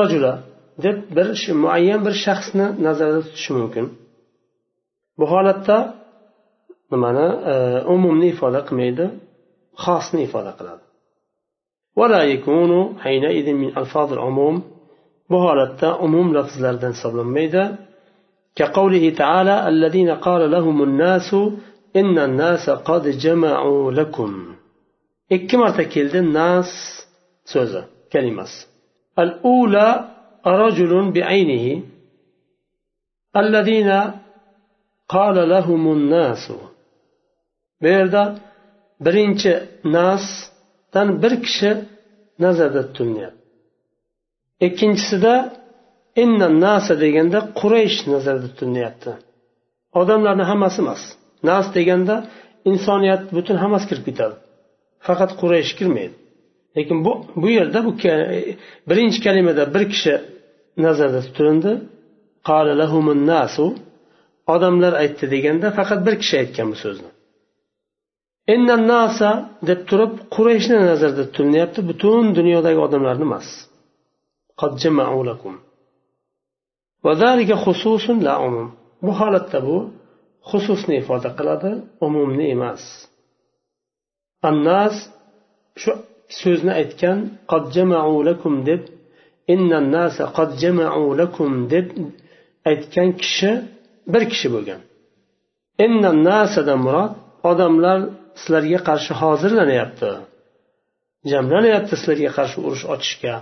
Rajula 0.00 0.32
deb 0.83 0.97
bir 1.15 1.27
muayyan 1.63 1.99
bir 2.05 2.15
shaxsni 2.25 2.65
nazarda 2.85 3.21
tutishi 3.27 3.51
mumkin 3.59 3.85
bu 5.19 5.25
holatda 5.33 5.77
nimani 6.91 7.27
umumni 7.95 8.27
ifoda 8.33 8.59
qilmaydi 8.67 9.05
xosni 9.83 10.19
ifoda 10.27 10.53
qiladi 10.59 10.83
ولا 12.01 12.21
يكون 12.33 12.71
حينئذ 13.03 13.47
من 13.61 13.69
ألفاظ 13.81 14.09
العموم 14.17 14.55
بهالة 15.29 15.81
أموم 16.05 16.27
لفظ 16.37 16.55
لردن 16.65 16.93
صبر 17.03 17.23
كقوله 18.57 19.09
تعالى 19.09 19.55
الذين 19.67 20.09
قال 20.27 20.51
لهم 20.51 20.77
الناس 20.83 21.29
إن 21.95 22.15
الناس 22.27 22.69
قد 22.69 23.03
جمعوا 23.07 23.91
لكم 23.91 24.31
ikki 25.35 25.57
marta 25.57 25.83
keldi 25.89 26.19
nas 26.33 26.69
so'zi 27.53 27.81
kalimasi 28.13 28.59
al 29.21 29.31
ula 29.43 29.87
رجل 30.47 31.11
بعينه 31.11 31.65
الذين 33.43 33.89
قال 35.09 35.49
لهم 35.49 35.83
الناس 35.97 36.51
bu 37.81 37.87
yerda 37.87 38.39
birinchi 39.05 39.63
nasdan 39.83 41.21
bir 41.23 41.33
kishi 41.43 41.71
nazarda 42.39 42.93
tutilyapti 42.93 43.37
ikkinchisida 44.67 45.33
inna 46.23 46.47
nasa 46.65 46.93
deganda 47.03 47.39
quraysh 47.59 47.97
nazarda 48.13 48.47
tutilyapti 48.59 49.11
odamlarni 49.99 50.45
hammasi 50.51 50.77
emas 50.83 51.01
nas 51.49 51.65
deganda 51.77 52.15
insoniyat 52.69 53.21
butun 53.35 53.57
hammasi 53.63 53.85
kirib 53.89 54.05
ketadi 54.09 54.35
faqat 55.07 55.31
quraysh 55.41 55.71
kirmaydi 55.79 56.15
lekin 56.77 56.97
bu 57.05 57.11
bu 57.41 57.47
yerda 57.57 57.79
bu 57.85 57.91
birinchi 58.89 59.19
kalimada 59.25 59.63
bir 59.73 59.83
kishi 59.93 60.13
nazarda 60.84 61.20
tutilindi. 61.26 61.72
Odamlar 64.54 64.92
aytdi 65.02 65.24
deganda 65.34 65.68
faqat 65.78 66.00
bir 66.06 66.14
kishi 66.22 66.34
aytgan 66.42 66.66
bu 66.72 66.76
so'zni. 66.84 67.10
Nasa 68.92 69.30
deb 69.68 69.80
turib 69.88 70.12
qurayshni 70.34 70.78
nazarda 70.90 71.24
tutilyapti 71.28 71.80
butun 71.90 72.24
dunyodagi 72.38 72.80
odamlarni 72.86 73.24
emas. 73.30 73.48
Bu 79.04 79.10
holatda 79.20 79.58
bu 79.68 79.76
xususni 80.50 80.94
ifoda 81.02 81.30
qiladi 81.38 81.70
umumni 82.06 82.46
emas. 82.56 82.82
Annas 84.48 84.94
shu 85.82 85.92
so'zni 86.40 86.72
aytgan 86.80 87.18
deb 88.68 88.82
deb 91.72 91.86
aytgan 92.70 93.08
kishi 93.22 93.50
bir 94.12 94.22
kishi 94.32 94.48
bo'lgan. 94.54 94.80
Murod 96.84 97.12
odamlar 97.50 97.98
sizlarga 98.40 98.80
qarshi 98.88 99.12
hozirlanyapti 99.22 100.10
jamlanyapti 101.30 101.94
sizlarga 102.00 102.30
qarshi 102.38 102.58
urush 102.66 102.84
ochishga 102.94 103.34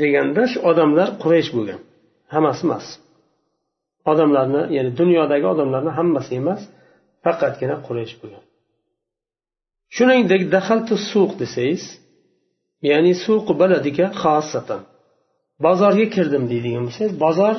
deganda 0.00 0.42
shu 0.52 0.58
odamlar 0.70 1.08
quraysh 1.22 1.50
bo'lgan. 1.56 1.80
Hammasi 2.34 2.62
emas. 2.66 2.86
Odamlarni 4.12 4.62
ya'ni 4.76 4.90
dunyodagi 5.00 5.46
odamlarni 5.54 5.92
hammasi 5.98 6.32
emas 6.40 6.62
faqatgina 7.24 7.76
quraysh 7.86 8.14
bo'lgan. 8.20 8.44
Shuningdek 9.96 10.42
dahaltu 10.54 10.94
suq 11.10 11.30
desangiz 11.42 11.84
ya'ni 12.90 13.12
suq 13.24 13.46
baladiga 13.60 14.06
xosatan. 14.22 14.82
bozorga 15.65 16.05
kirdim 16.15 16.43
deydigan 16.51 16.83
bo'lsangiz 16.87 17.13
bozor 17.25 17.55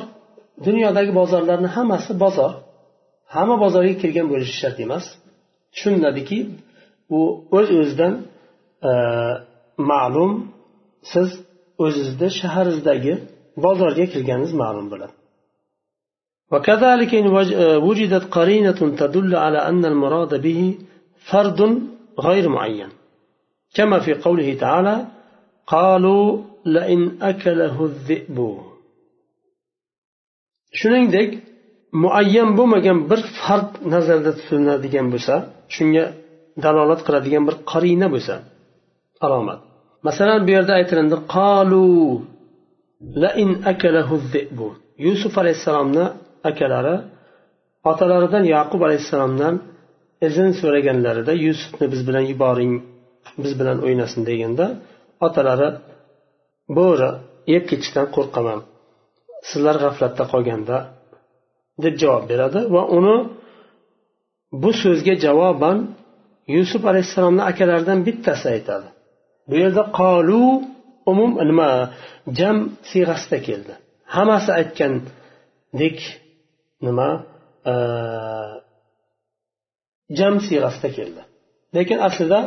dunyodagi 0.67 1.11
bozorlarni 1.19 1.69
hammasi 1.75 2.11
bozor 2.23 2.51
hamma 3.35 3.55
bozorga 3.63 3.93
kirgan 4.01 4.27
bo'lishi 4.31 4.55
shart 4.61 4.77
emas 4.85 5.05
tushuniladiki 5.73 6.37
u 7.17 7.19
o'z 7.57 7.67
o'zidan 7.79 8.13
e, 8.89 8.91
ma'lum 9.91 10.31
siz 11.11 11.29
o'zizni 11.85 12.29
shaharingizdagi 12.39 13.13
bozorga 13.65 14.05
kirganingiz 14.13 14.53
ma'lum 14.63 14.87
bo'ladi 14.93 15.15
وكذلك 16.53 17.11
إن 17.21 17.27
وجدت 17.87 18.25
قرينة 18.37 18.79
تدل 19.01 19.31
على 19.45 19.59
أن 19.69 19.83
المراد 19.91 20.31
به 20.45 20.61
فرد 21.29 21.59
غير 22.27 22.45
معين 22.55 22.89
كما 23.75 23.97
في 24.05 24.11
قوله 24.25 24.49
تعالى 24.63 24.95
قالوا 25.67 26.25
لئن 26.75 27.01
أكله 27.29 27.75
الذئب 27.91 28.37
shuningdek 30.79 31.29
muayyan 32.03 32.49
bo'lmagan 32.57 32.97
bir 33.09 33.21
fard 33.41 33.71
nazarda 33.93 34.31
tutiladigan 34.39 35.07
bo'lsa 35.13 35.35
shunga 35.75 36.05
dalolat 36.63 37.01
qiladigan 37.07 37.43
bir 37.47 37.55
qarina 37.71 38.07
bo'lsa 38.13 38.35
alomat 39.25 39.59
masalan 40.07 40.39
bu 40.45 40.51
yerda 40.55 40.73
aytilindi 40.79 41.17
qolu 41.35 41.85
lain 43.23 43.49
akalahu 43.71 44.15
yusuf 45.07 45.33
alayhissalomni 45.41 46.05
akalari 46.49 46.95
otalaridan 47.91 48.43
yaqub 48.55 48.81
alayhissalomdan 48.87 49.55
izn 50.27 50.49
so'raganlarida 50.61 51.33
yusufni 51.45 51.85
biz 51.93 52.01
bilan 52.07 52.25
yuboring 52.31 52.73
biz 53.43 53.53
bilan 53.59 53.77
o'ynasin 53.85 54.21
deganda 54.29 54.65
otalari 55.27 55.69
bo'ri 56.76 57.10
yeb 57.52 57.64
ketishdan 57.70 58.06
qo'rqaman. 58.16 58.60
Sizlar 59.48 59.76
g'aflatda 59.82 60.24
qolganda 60.32 60.76
deb 61.84 61.94
javob 62.02 62.24
beradi 62.30 62.60
va 62.74 62.82
uni 62.98 63.16
bu 64.62 64.70
so'zga 64.82 65.14
javoban 65.24 65.78
yusuf 66.56 66.82
alayhissalomni 66.90 67.42
akalaridan 67.50 67.98
bittasi 68.06 68.46
aytadi. 68.54 68.88
Bu 69.48 69.54
yerda 69.62 69.82
qolu 70.00 70.42
umum 71.10 71.30
nima 71.50 71.70
jam 72.38 72.56
siyg'asida 72.90 73.38
keldi. 73.48 73.72
Hammasi 74.14 74.50
aytgandek 74.60 75.98
nima? 76.86 77.08
Jam 80.18 80.34
siyg'asida 80.46 80.88
keldi. 80.98 81.22
Lekin 81.76 81.98
aslida 82.08 82.40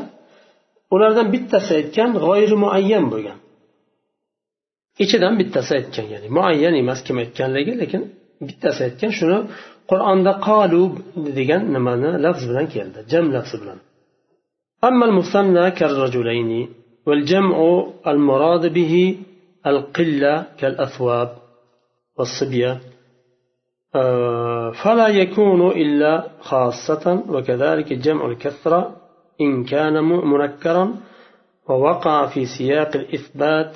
ulardan 0.93 1.27
bittasi 1.33 1.71
aytgan 1.79 2.09
g'oyiri 2.23 2.55
muayyan 2.63 3.05
bo'lgan. 3.13 3.39
Ichidan 5.03 5.33
bittasi 5.39 5.71
aytgan 5.79 6.05
ya'ni 6.13 6.27
muayyan 6.37 6.73
emas 6.81 6.99
kim 7.05 7.17
aytganligi 7.23 7.73
lekin 7.81 8.01
bittasi 8.47 8.79
aytgan 8.87 9.11
shuni 9.17 9.37
qur'onda 9.89 10.31
qolu 10.47 10.81
degan 11.37 11.61
nimani 11.75 12.09
lafz 12.25 12.43
bilan 12.49 12.65
keldi 12.75 12.99
jam 13.11 13.25
lafzi 13.35 13.57
bilan 13.61 13.79
والجمع 17.07 17.57
المراد 18.07 18.73
به 18.73 18.93
القلة 19.67 20.45
كالأثواب 20.59 21.29
والصبية 22.17 22.79
فلا 24.83 25.07
يكون 25.07 25.61
إلا 25.71 26.27
خاصة 26.39 27.23
وكذلك 27.29 27.93
جمع 27.93 28.25
الكثرة 28.25 28.95
إن 29.41 29.63
كان 29.63 30.03
منكرا 30.03 30.95
ووقع 31.69 32.25
في 32.25 32.45
سياق 32.45 32.91
الإثبات 32.95 33.73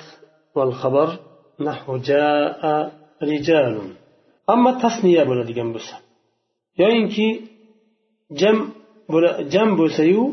والخبر 0.55 1.09
نحو 1.67 1.97
جاء 1.97 2.61
رجال 3.31 3.75
أما 4.53 4.69
التصنية 4.75 5.23
bo'ladigan 5.29 5.69
bo'lsa 5.75 5.95
yoyinki 6.81 7.27
jam 8.41 8.57
jam 9.53 9.69
bo'lsayu 9.79 10.23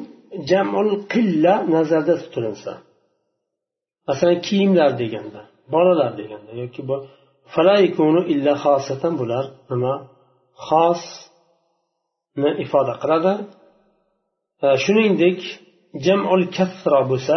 jamul 0.50 0.90
qilla 1.12 1.54
nazarda 1.74 2.14
tutilinsa 2.22 2.72
masalan 4.09 4.38
kiyimlar 4.46 4.90
deganda 5.02 5.40
bolalar 5.72 6.12
deganda 6.20 6.50
yoki 6.62 6.80
illa 8.35 8.52
xosatan 8.64 9.12
bular 9.20 9.44
nima 9.70 9.94
xosni 10.68 12.50
ifoda 12.64 12.94
qiladi 13.02 13.32
shuningdek 14.85 15.38
jamul 16.06 16.42
kasra 16.56 17.00
bo'lsa 17.11 17.37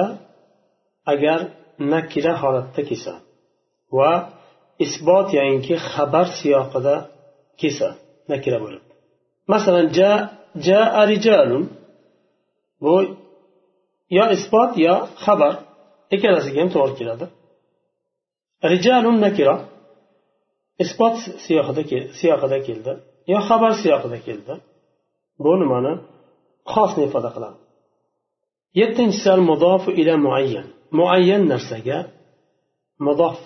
agar 1.13 1.39
nakira 1.92 2.32
holatda 2.42 2.82
kelsa 2.88 3.14
va 3.96 4.12
isbot 4.84 5.28
ya'niki 5.38 5.74
xabar 5.92 6.26
siyoqida 6.38 6.94
kelsa 7.60 7.88
nakira 8.32 8.58
bo'lib. 8.64 8.84
Masalan 9.52 9.86
ja 9.98 10.12
jaa 10.66 11.02
rijalun. 11.12 11.64
Bu 12.82 12.94
yo 14.16 14.24
isbot 14.36 14.72
yo 14.86 14.94
xabar 15.24 15.54
ikkalasiga 16.14 16.58
ham 16.62 16.70
to'g'ri 16.74 16.94
keladi. 17.00 17.26
Rijalun 18.72 19.16
nakira 19.24 19.54
isbot 20.84 21.14
siyoqida 22.20 22.58
keldi 22.68 22.92
yo 23.32 23.38
xabar 23.48 23.72
siyoqida 23.82 24.18
keldi. 24.26 24.54
Bu 25.44 25.52
nimani 25.62 25.92
xosni 26.72 27.02
ifoda 27.08 27.30
qiladi? 27.36 27.58
Yettinchisi 28.80 29.28
al 29.36 29.42
mudofu 29.50 29.90
ila 30.00 30.14
muayyan. 30.26 30.66
Muayyan 30.98 31.42
narsaga 31.52 31.98
mudof 33.06 33.38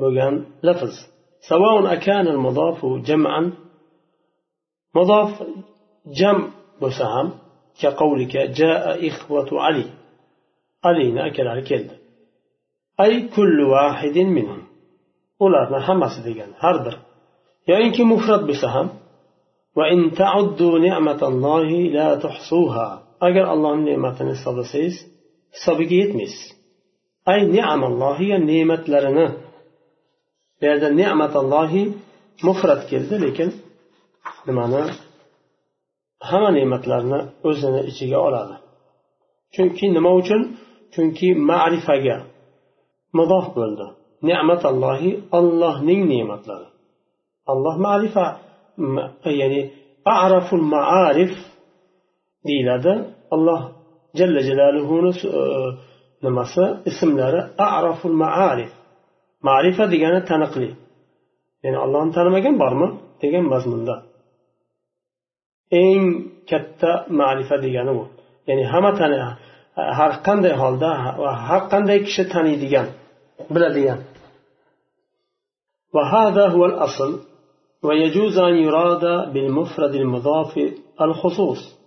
bo'lgan 0.00 0.34
lafz 0.68 0.94
سواء 1.40 1.92
أكان 1.92 2.26
المضاف 2.28 2.86
جمعا 2.86 3.52
مضاف 4.94 5.42
جمع 6.06 6.48
بسام 6.82 7.30
كقولك 7.80 8.36
جاء 8.36 9.08
إخوة 9.08 9.48
علي 9.52 9.84
علينا 10.84 11.26
أكل 11.26 11.48
على 11.48 11.62
كلمة 11.62 11.96
أي 13.00 13.28
كل 13.36 13.60
واحد 13.60 14.18
منهم 14.18 14.68
ularni 15.46 15.78
hammasi 15.88 16.20
degan 16.28 16.50
har 16.62 16.76
bir 16.84 16.94
yoyinki 17.70 18.02
mufrat 18.12 18.42
bo'lsa 18.48 18.68
ham 18.76 18.88
agar 23.26 23.44
allohni 23.54 23.84
ne'matini 23.90 24.32
hisoblasangiz 24.36 24.96
hisobiga 25.54 25.96
yetmaysiz. 26.02 26.44
Ay 27.30 27.40
ni'amallohi 27.54 28.26
ne'matlarini. 28.50 29.26
Bu 30.58 30.64
yerda 30.68 30.88
ne'matallohi 31.00 31.82
mufrat 32.46 32.82
keldi 32.90 33.16
lekin 33.24 33.50
nimani? 34.46 34.82
Hamma 36.28 36.50
ne'matlarni 36.58 37.20
o'zini 37.48 37.80
ichiga 37.90 38.18
oladi. 38.28 38.56
Chunki 39.54 39.86
nima 39.96 40.10
uchun? 40.20 40.42
Chunki 40.94 41.28
ma'rifaga 41.50 42.16
mudof 43.18 43.46
bo'ldi. 43.58 43.86
Ne'matallohi 44.28 45.10
ollohning 45.38 46.00
ne'matlari. 46.12 46.68
Alloh 47.52 47.74
ma'rifa 47.86 48.26
ya'ni 49.40 49.60
araful 50.24 50.64
ma'arif 50.74 51.34
deyiladi. 52.46 52.92
Alloh 53.34 53.60
jalla 54.18 54.40
jalaluhuni 54.48 55.12
nimasi 56.24 56.64
ismlari 56.90 57.40
araful 57.76 58.16
ma'arif 58.22 58.72
ma'rifa 59.48 59.84
degani 59.92 60.20
taniqli 60.30 60.68
ya'ni 61.64 61.78
allohni 61.84 62.10
tanimagan 62.16 62.54
bormi 62.62 62.88
degan 63.22 63.44
mazmunda 63.52 63.94
eng 65.82 66.02
katta 66.50 66.90
ma'rifa 67.20 67.56
degani 67.64 67.92
u 68.00 68.02
ya'ni 68.48 68.64
hamma 68.72 68.90
tani 69.00 69.16
har 69.98 70.12
qanday 70.26 70.54
holda 70.62 70.90
va 71.22 71.30
har 71.46 71.62
qanday 71.72 71.98
kishi 72.06 72.22
taniydigan 72.34 72.86
biladigan 73.54 74.00
وهذا 75.94 76.48
هو 76.48 76.64
الأصل 76.66 77.20
ويجوز 77.82 78.38
أن 78.38 78.54
يراد 78.54 79.32
بالمفرد 79.32 79.94
المضاف 79.94 80.52
الخصوص 81.00 81.77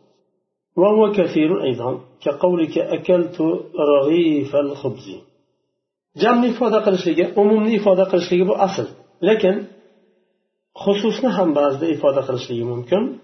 وهو 0.78 1.12
كثير 1.12 1.64
أيضا 1.64 2.02
كقولك 2.22 2.78
أكلت 2.78 3.42
رغيف 3.76 4.56
الخبز. 4.56 5.22
جمع 6.16 6.50
إفادة 6.50 6.80
قرشلية 6.80 7.34
أمم 7.38 7.76
إفادة 7.76 8.04
قرشلية 8.04 8.44
بو 8.44 8.54
أصل. 8.54 8.88
لكن 9.22 9.66
خصوصنا 10.76 11.44
هم 11.44 11.54
بعض 11.54 11.84
إفادة 11.84 12.22
قرشلية 12.22 12.64
ممكن. 12.64 13.20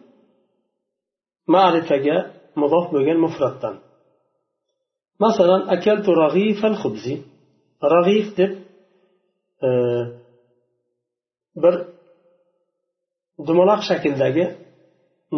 معرفة 1.47 2.31
مضاف 2.57 2.93
بغن 2.93 3.17
مفردا. 3.17 3.79
مثلا 5.19 5.73
أكلت 5.73 6.09
رغيف 6.09 6.65
الخبز. 6.65 7.21
رغيف 7.83 8.41
دب 8.41 8.67
آه، 9.63 10.19
بر 11.55 11.87
دمالاق 13.39 13.79
شكل 13.81 14.13
دقي 14.13 14.66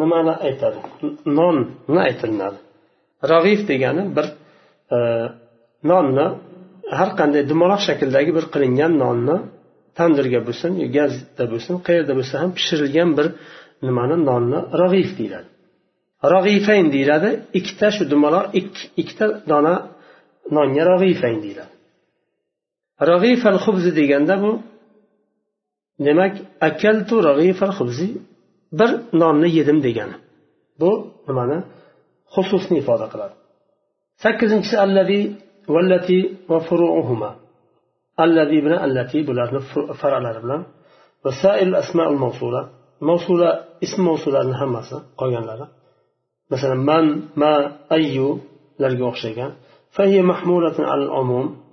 nimani 0.01 0.33
aytadi? 0.47 0.79
Nonni 1.39 1.99
aytilinadi 2.07 2.59
rag'if 3.23 3.67
degani 3.67 4.03
bir 4.15 4.25
e, 4.95 4.97
nonni 5.91 6.25
har 6.97 7.09
qanday 7.19 7.43
dumaloq 7.51 7.81
shakldagi 7.87 8.31
bir 8.37 8.45
qilingan 8.53 8.93
nonni 9.03 9.35
tandirga 9.97 10.39
bo'lsin 10.47 10.71
gazda 10.97 11.43
bo'lsin 11.53 11.73
qayerda 11.87 12.13
bo'lsa 12.19 12.35
ham 12.41 12.51
pishirilgan 12.57 13.09
bir 13.17 13.27
nimani 13.85 14.17
nonni 14.29 14.59
rag'if 14.81 15.09
deyiladi. 15.19 15.49
Rag'ifayn 16.33 16.87
deyiladi 16.95 17.29
ikkita 17.59 17.87
shu 17.95 18.03
dumaloq 18.13 18.45
ikkita 19.01 19.25
dona 19.51 19.75
nonga 20.55 20.83
rag'ifayn 20.91 21.37
deyiladi. 21.45 21.73
Rag'ifal 23.11 23.57
xubzi 23.65 23.91
deganda 23.99 24.35
bu 24.43 24.51
demak 26.07 26.33
akaltu 26.69 27.15
rag'ifal 27.29 27.73
xubzi 27.77 28.07
bir 28.80 28.89
nonni 29.22 29.49
yedim 29.57 29.78
degani. 29.86 30.15
Bu 30.80 30.91
nimani? 31.28 31.57
Xususni 32.34 32.78
ifoda 32.82 33.07
qiladi. 33.13 33.36
Sakkizinchisi 34.24 34.78
allazi 34.86 35.20
vallati 35.74 36.17
va 36.49 36.59
furuuhuma. 36.67 37.32
Allazi 38.24 38.57
bilan 38.65 38.80
allati 38.88 39.17
bularni 39.30 39.59
faralari 40.01 40.39
bilan. 40.45 40.61
Va 41.24 41.32
sail 41.43 41.72
asmaul 41.82 42.20
mavsula. 42.26 42.61
Mavsula 43.09 43.49
ism 43.86 44.01
mavsularni 44.09 44.55
hammasi 44.61 44.95
qolganlari. 45.20 45.65
Masalan 46.51 46.82
man 46.89 47.05
ma 47.41 47.53
ayyu 47.97 48.28
larga 48.82 49.05
o'xshagan 49.11 49.51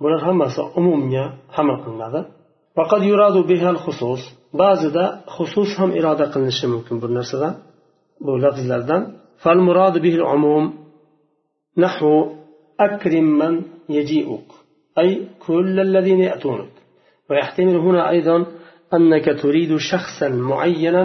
bular 0.01 0.21
hammasi 0.27 0.61
umumga 0.79 1.23
hamil 1.55 1.77
qilinadi. 1.83 2.19
وقد 2.77 3.01
يراد 3.03 3.37
بها 3.47 3.69
الخصوص. 3.69 4.37
ba'zida 4.61 5.05
xusus 5.35 5.69
ham 5.79 5.91
iroda 5.99 6.25
qilinishi 6.33 6.65
mumkin 6.73 6.95
bu 7.01 7.07
narsadan 7.17 7.53
bu 8.25 8.33
lafzlardan 8.43 9.03
فالمراد 9.43 9.95
به 10.05 10.15
العموم 10.21 10.73
نحو 11.77 12.11
أكرم 12.79 13.27
من 13.39 13.53
يجيئك 13.89 14.49
أي 15.01 15.09
كل 15.45 15.75
الذين 15.87 16.19
يأتونك 16.19 16.73
ويحتمل 17.29 17.75
هنا 17.85 18.09
أيضا 18.09 18.45
أنك 18.93 19.25
تريد 19.43 19.77
شخصا 19.91 20.29
معينا 20.29 21.03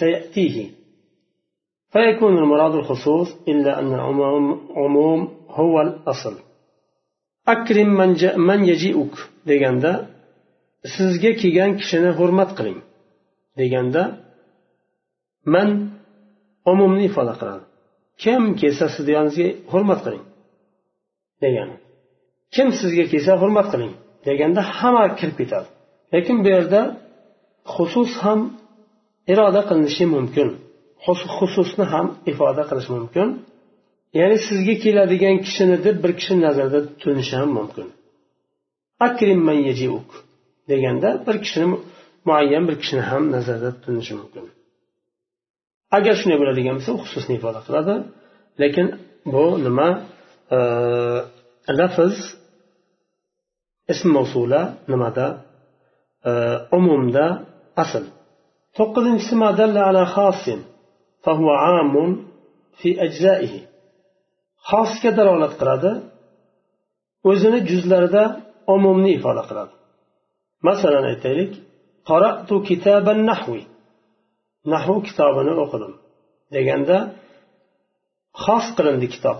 سيأتيه 0.00 0.56
فيكون 1.92 2.38
المراد 2.38 2.74
الخصوص 2.74 3.28
إلا 3.48 3.78
أن 3.80 3.94
العموم 3.94 4.44
عموم 4.76 5.20
هو 5.48 5.80
الأصل. 5.80 6.34
أكرم 7.48 7.88
من, 7.98 8.10
من 8.48 8.64
يجيئك 8.64 9.14
deganda 9.48 9.92
sizga 10.94 11.32
kelgan 11.42 11.70
kishini 11.80 12.10
hurmat 12.18 12.50
qiling 12.58 12.78
deganda 13.60 14.02
man 15.54 15.68
umumni 16.72 17.04
ifoda 17.10 17.34
qiladi. 17.40 17.64
Kim 18.22 18.42
kelsa 18.60 18.86
sizni 18.94 19.12
yoningizga 19.16 19.48
hurmat 19.72 20.00
qiling 20.04 20.24
degani. 21.42 21.76
Kim 22.54 22.68
sizga 22.80 23.04
kelsa 23.12 23.32
hurmat 23.42 23.66
qiling 23.72 23.92
deganda 24.28 24.60
hamma 24.78 25.04
kirib 25.18 25.36
ketadi. 25.40 25.68
Lekin 26.14 26.36
bu 26.44 26.48
yerda 26.56 26.80
xusus 27.74 28.12
ham 28.22 28.40
iroda 29.32 29.62
qilinishi 29.68 30.04
mumkin. 30.14 30.48
Xususni 31.38 31.84
ham 31.92 32.06
ifoda 32.30 32.62
qilish 32.70 32.88
mumkin. 32.96 33.28
Ya'ni 34.18 34.38
sizga 34.46 34.74
keladigan 34.84 35.36
kishini 35.46 35.76
deb 35.86 35.96
bir 36.02 36.12
kishini 36.18 36.40
nazarda 36.46 36.78
tutilishi 36.88 37.34
ham 37.40 37.50
mumkin. 37.58 37.86
Deganda 40.70 41.08
bir 41.26 41.36
kishini 41.44 41.66
muayyan 42.28 42.64
bir 42.68 42.76
kishini 42.82 43.02
ham 43.10 43.24
nazarda 43.34 43.70
tutilishi 43.76 44.14
mumkin. 44.20 44.44
Agar 45.96 46.14
shunday 46.20 46.38
bo'ladigan 46.42 46.74
bo'lsa 46.78 46.90
u 46.96 46.98
xususni 47.04 47.34
ifoda 47.38 47.60
qiladi. 47.66 47.94
Lekin 48.62 48.86
bu 49.32 49.44
nima 49.66 49.88
e, 50.56 50.58
lafz 51.78 52.16
ism 53.92 54.08
mavsula 54.16 54.60
nimada? 54.92 55.26
E, 56.30 56.32
umumda 56.78 57.24
asl. 57.82 58.04
To'qqizinchisi 58.76 59.34
xosga 64.70 65.10
dalolat 65.18 65.54
qiladi 65.60 65.90
o'zini 67.30 67.60
juzlarida 67.70 68.22
umumni 68.74 69.10
ifoda 69.18 69.42
qiladi. 69.50 69.72
masalan 70.67 71.05
aytaylik 71.11 71.51
qaratu 72.09 72.55
kitaban 72.69 73.19
nahvi 73.29 73.61
nahu 74.73 74.95
kitobini 75.07 75.53
o'qidim 75.63 75.93
deganda 76.55 76.97
xos 78.43 78.65
qilindi 78.77 79.07
kitob 79.15 79.37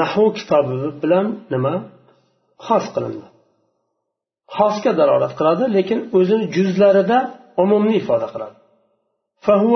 nahu 0.00 0.24
kitobi 0.38 0.76
bilan 1.02 1.26
nima 1.52 1.74
xos 2.66 2.86
qilindi 2.94 3.26
xosga 4.56 4.92
dalolat 5.00 5.32
qiladi 5.38 5.64
lekin 5.76 5.98
o'zini 6.18 6.46
juzlarida 6.56 7.18
umumni 7.62 7.94
ifoda 8.02 8.28
qiladi 8.34 8.56
فهو 9.46 9.74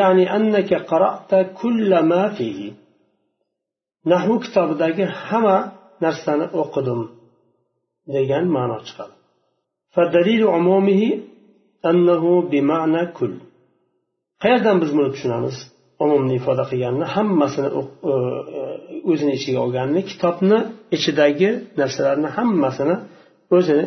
يعني 0.00 0.24
أنك 0.36 0.70
قرأت 0.90 1.32
كل 1.60 1.90
ما 2.10 2.22
فيه 2.36 2.60
nahu 4.10 4.32
kitobidagi 4.44 5.04
hamma 5.26 5.58
narsani 6.04 6.46
o'qidim 6.62 7.00
degan 8.14 8.44
ma'no 8.56 8.78
chiqadi 8.86 9.14
Qayerdan 14.43 14.77
biz 14.81 14.91
buni 14.97 15.09
tushunamiz? 15.13 15.57
Umumni 16.03 16.33
ifoda 16.39 16.63
qilganini 16.71 17.07
hammasini 17.15 17.69
e, 17.79 17.81
e, 18.11 18.13
o'zini 19.11 19.31
ichiga 19.37 19.59
olganini 19.65 20.01
kitobni 20.11 20.59
ichidagi 20.95 21.49
narsalarni 21.79 22.29
hammasini 22.37 22.95
o'zini 23.55 23.85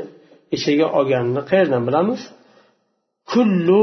ichiga 0.57 0.87
olganini 0.99 1.43
qayerdan 1.51 1.83
bilamiz? 1.89 2.21
Kullu 3.33 3.83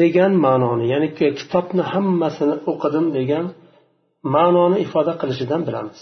degan 0.00 0.32
ma'noni 0.46 0.84
ya'ni 0.92 1.08
kitobni 1.40 1.82
hammasini 1.92 2.54
o'qidim 2.70 3.06
degan 3.18 3.46
ma'noni 4.34 4.76
ifoda 4.86 5.12
qilishidan 5.20 5.62
bilamiz. 5.68 6.00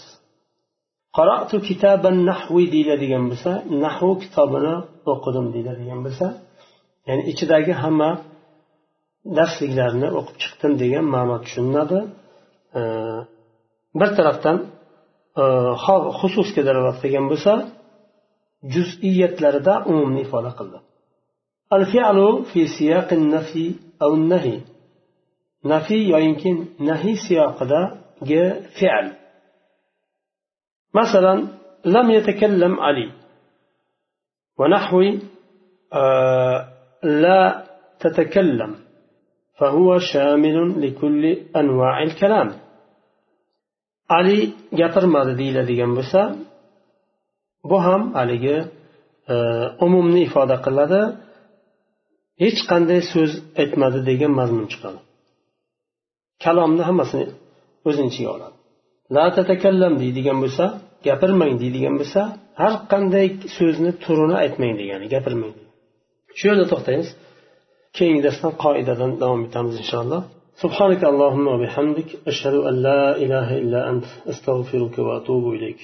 qaratu 1.15 1.55
kitaban 1.67 2.15
nahvi 2.29 2.63
deyiladigan 2.73 3.23
bo'lsa 3.31 3.51
nahvu 3.83 4.11
kitobini 4.23 4.75
o'qidim 5.13 5.45
deyiladigan 5.53 5.99
bo'lsa 6.05 6.27
ya'ni 7.07 7.23
ichidagi 7.31 7.73
hamma 7.83 8.09
darsliklarni 9.37 10.07
o'qib 10.19 10.35
chiqdim 10.43 10.71
degan 10.81 11.05
ma'no 11.15 11.35
tushuniladi. 11.45 11.99
Bir 13.99 14.09
tarafdan 14.17 14.57
e, 15.41 15.43
xususga 16.19 16.61
dalolat 16.67 16.97
qilgan 17.03 17.25
bo'lsa 17.31 17.53
juziyatlarida 18.73 19.73
umumni 19.91 20.19
ifoda 20.25 20.51
qildi. 20.59 20.77
Nafiy 25.73 26.03
yoyinki 26.13 26.49
nahiy 26.89 27.15
siyoqidagi 27.25 28.43
fe'l 28.77 29.07
مثلا 30.94 31.34
لم 31.84 32.10
يتكلم 32.10 32.80
علي 32.80 33.08
ونحو 34.58 35.02
آه 35.92 36.58
لا 37.02 37.66
تتكلم 38.00 38.72
فهو 39.58 39.98
شامل 39.98 40.56
لكل 40.82 41.22
أنواع 41.56 42.02
الكلام 42.02 42.48
علي 44.10 44.40
gapirmadi 44.80 45.32
deyiladigan 45.40 45.92
bo'lsa 45.98 46.20
bu 47.70 47.76
ham 47.86 48.02
haligi 48.18 48.56
umumni 49.86 50.20
ifoda 50.28 50.56
qiladi 50.66 51.00
hech 52.42 52.60
qanday 52.70 53.00
so'z 53.12 53.32
aytmadi 53.60 53.98
degan 54.10 54.32
mazmun 54.40 54.66
chiqadi 54.72 55.00
kalomni 56.44 56.82
hammasini 56.88 57.26
o'zini 57.88 58.08
ichiga 58.12 58.30
oladi 58.36 58.56
la 59.16 59.24
tatakallam 59.36 59.92
deydigan 60.02 60.38
bo'lsa 60.44 60.64
gapirmang 61.06 61.52
deydigan 61.62 61.94
bo'lsa 62.00 62.20
har 62.60 62.74
qanday 62.92 63.26
so'zni 63.56 63.92
turini 64.04 64.36
aytmang 64.44 64.74
degani 64.80 65.06
gapirmang 65.14 65.54
shu 66.38 66.44
yerda 66.50 66.64
to'xtaymiz 66.72 67.08
keyingi 67.96 68.22
darsdan 68.26 68.52
qoidadan 68.64 69.10
davom 69.22 69.40
etamiz 69.48 69.74
inshaalloh 69.84 70.22
سبحانك 70.64 71.02
اللهم 71.12 71.46
وبحمدك 71.54 72.10
أشهد 72.30 72.54
أن 72.68 72.74
لا 72.88 73.02
إله 73.24 73.48
إلا 73.62 73.80
أنت 73.90 74.06
أستغفرك 74.32 74.94
وأتوب 75.06 75.44
إليك 75.56 75.80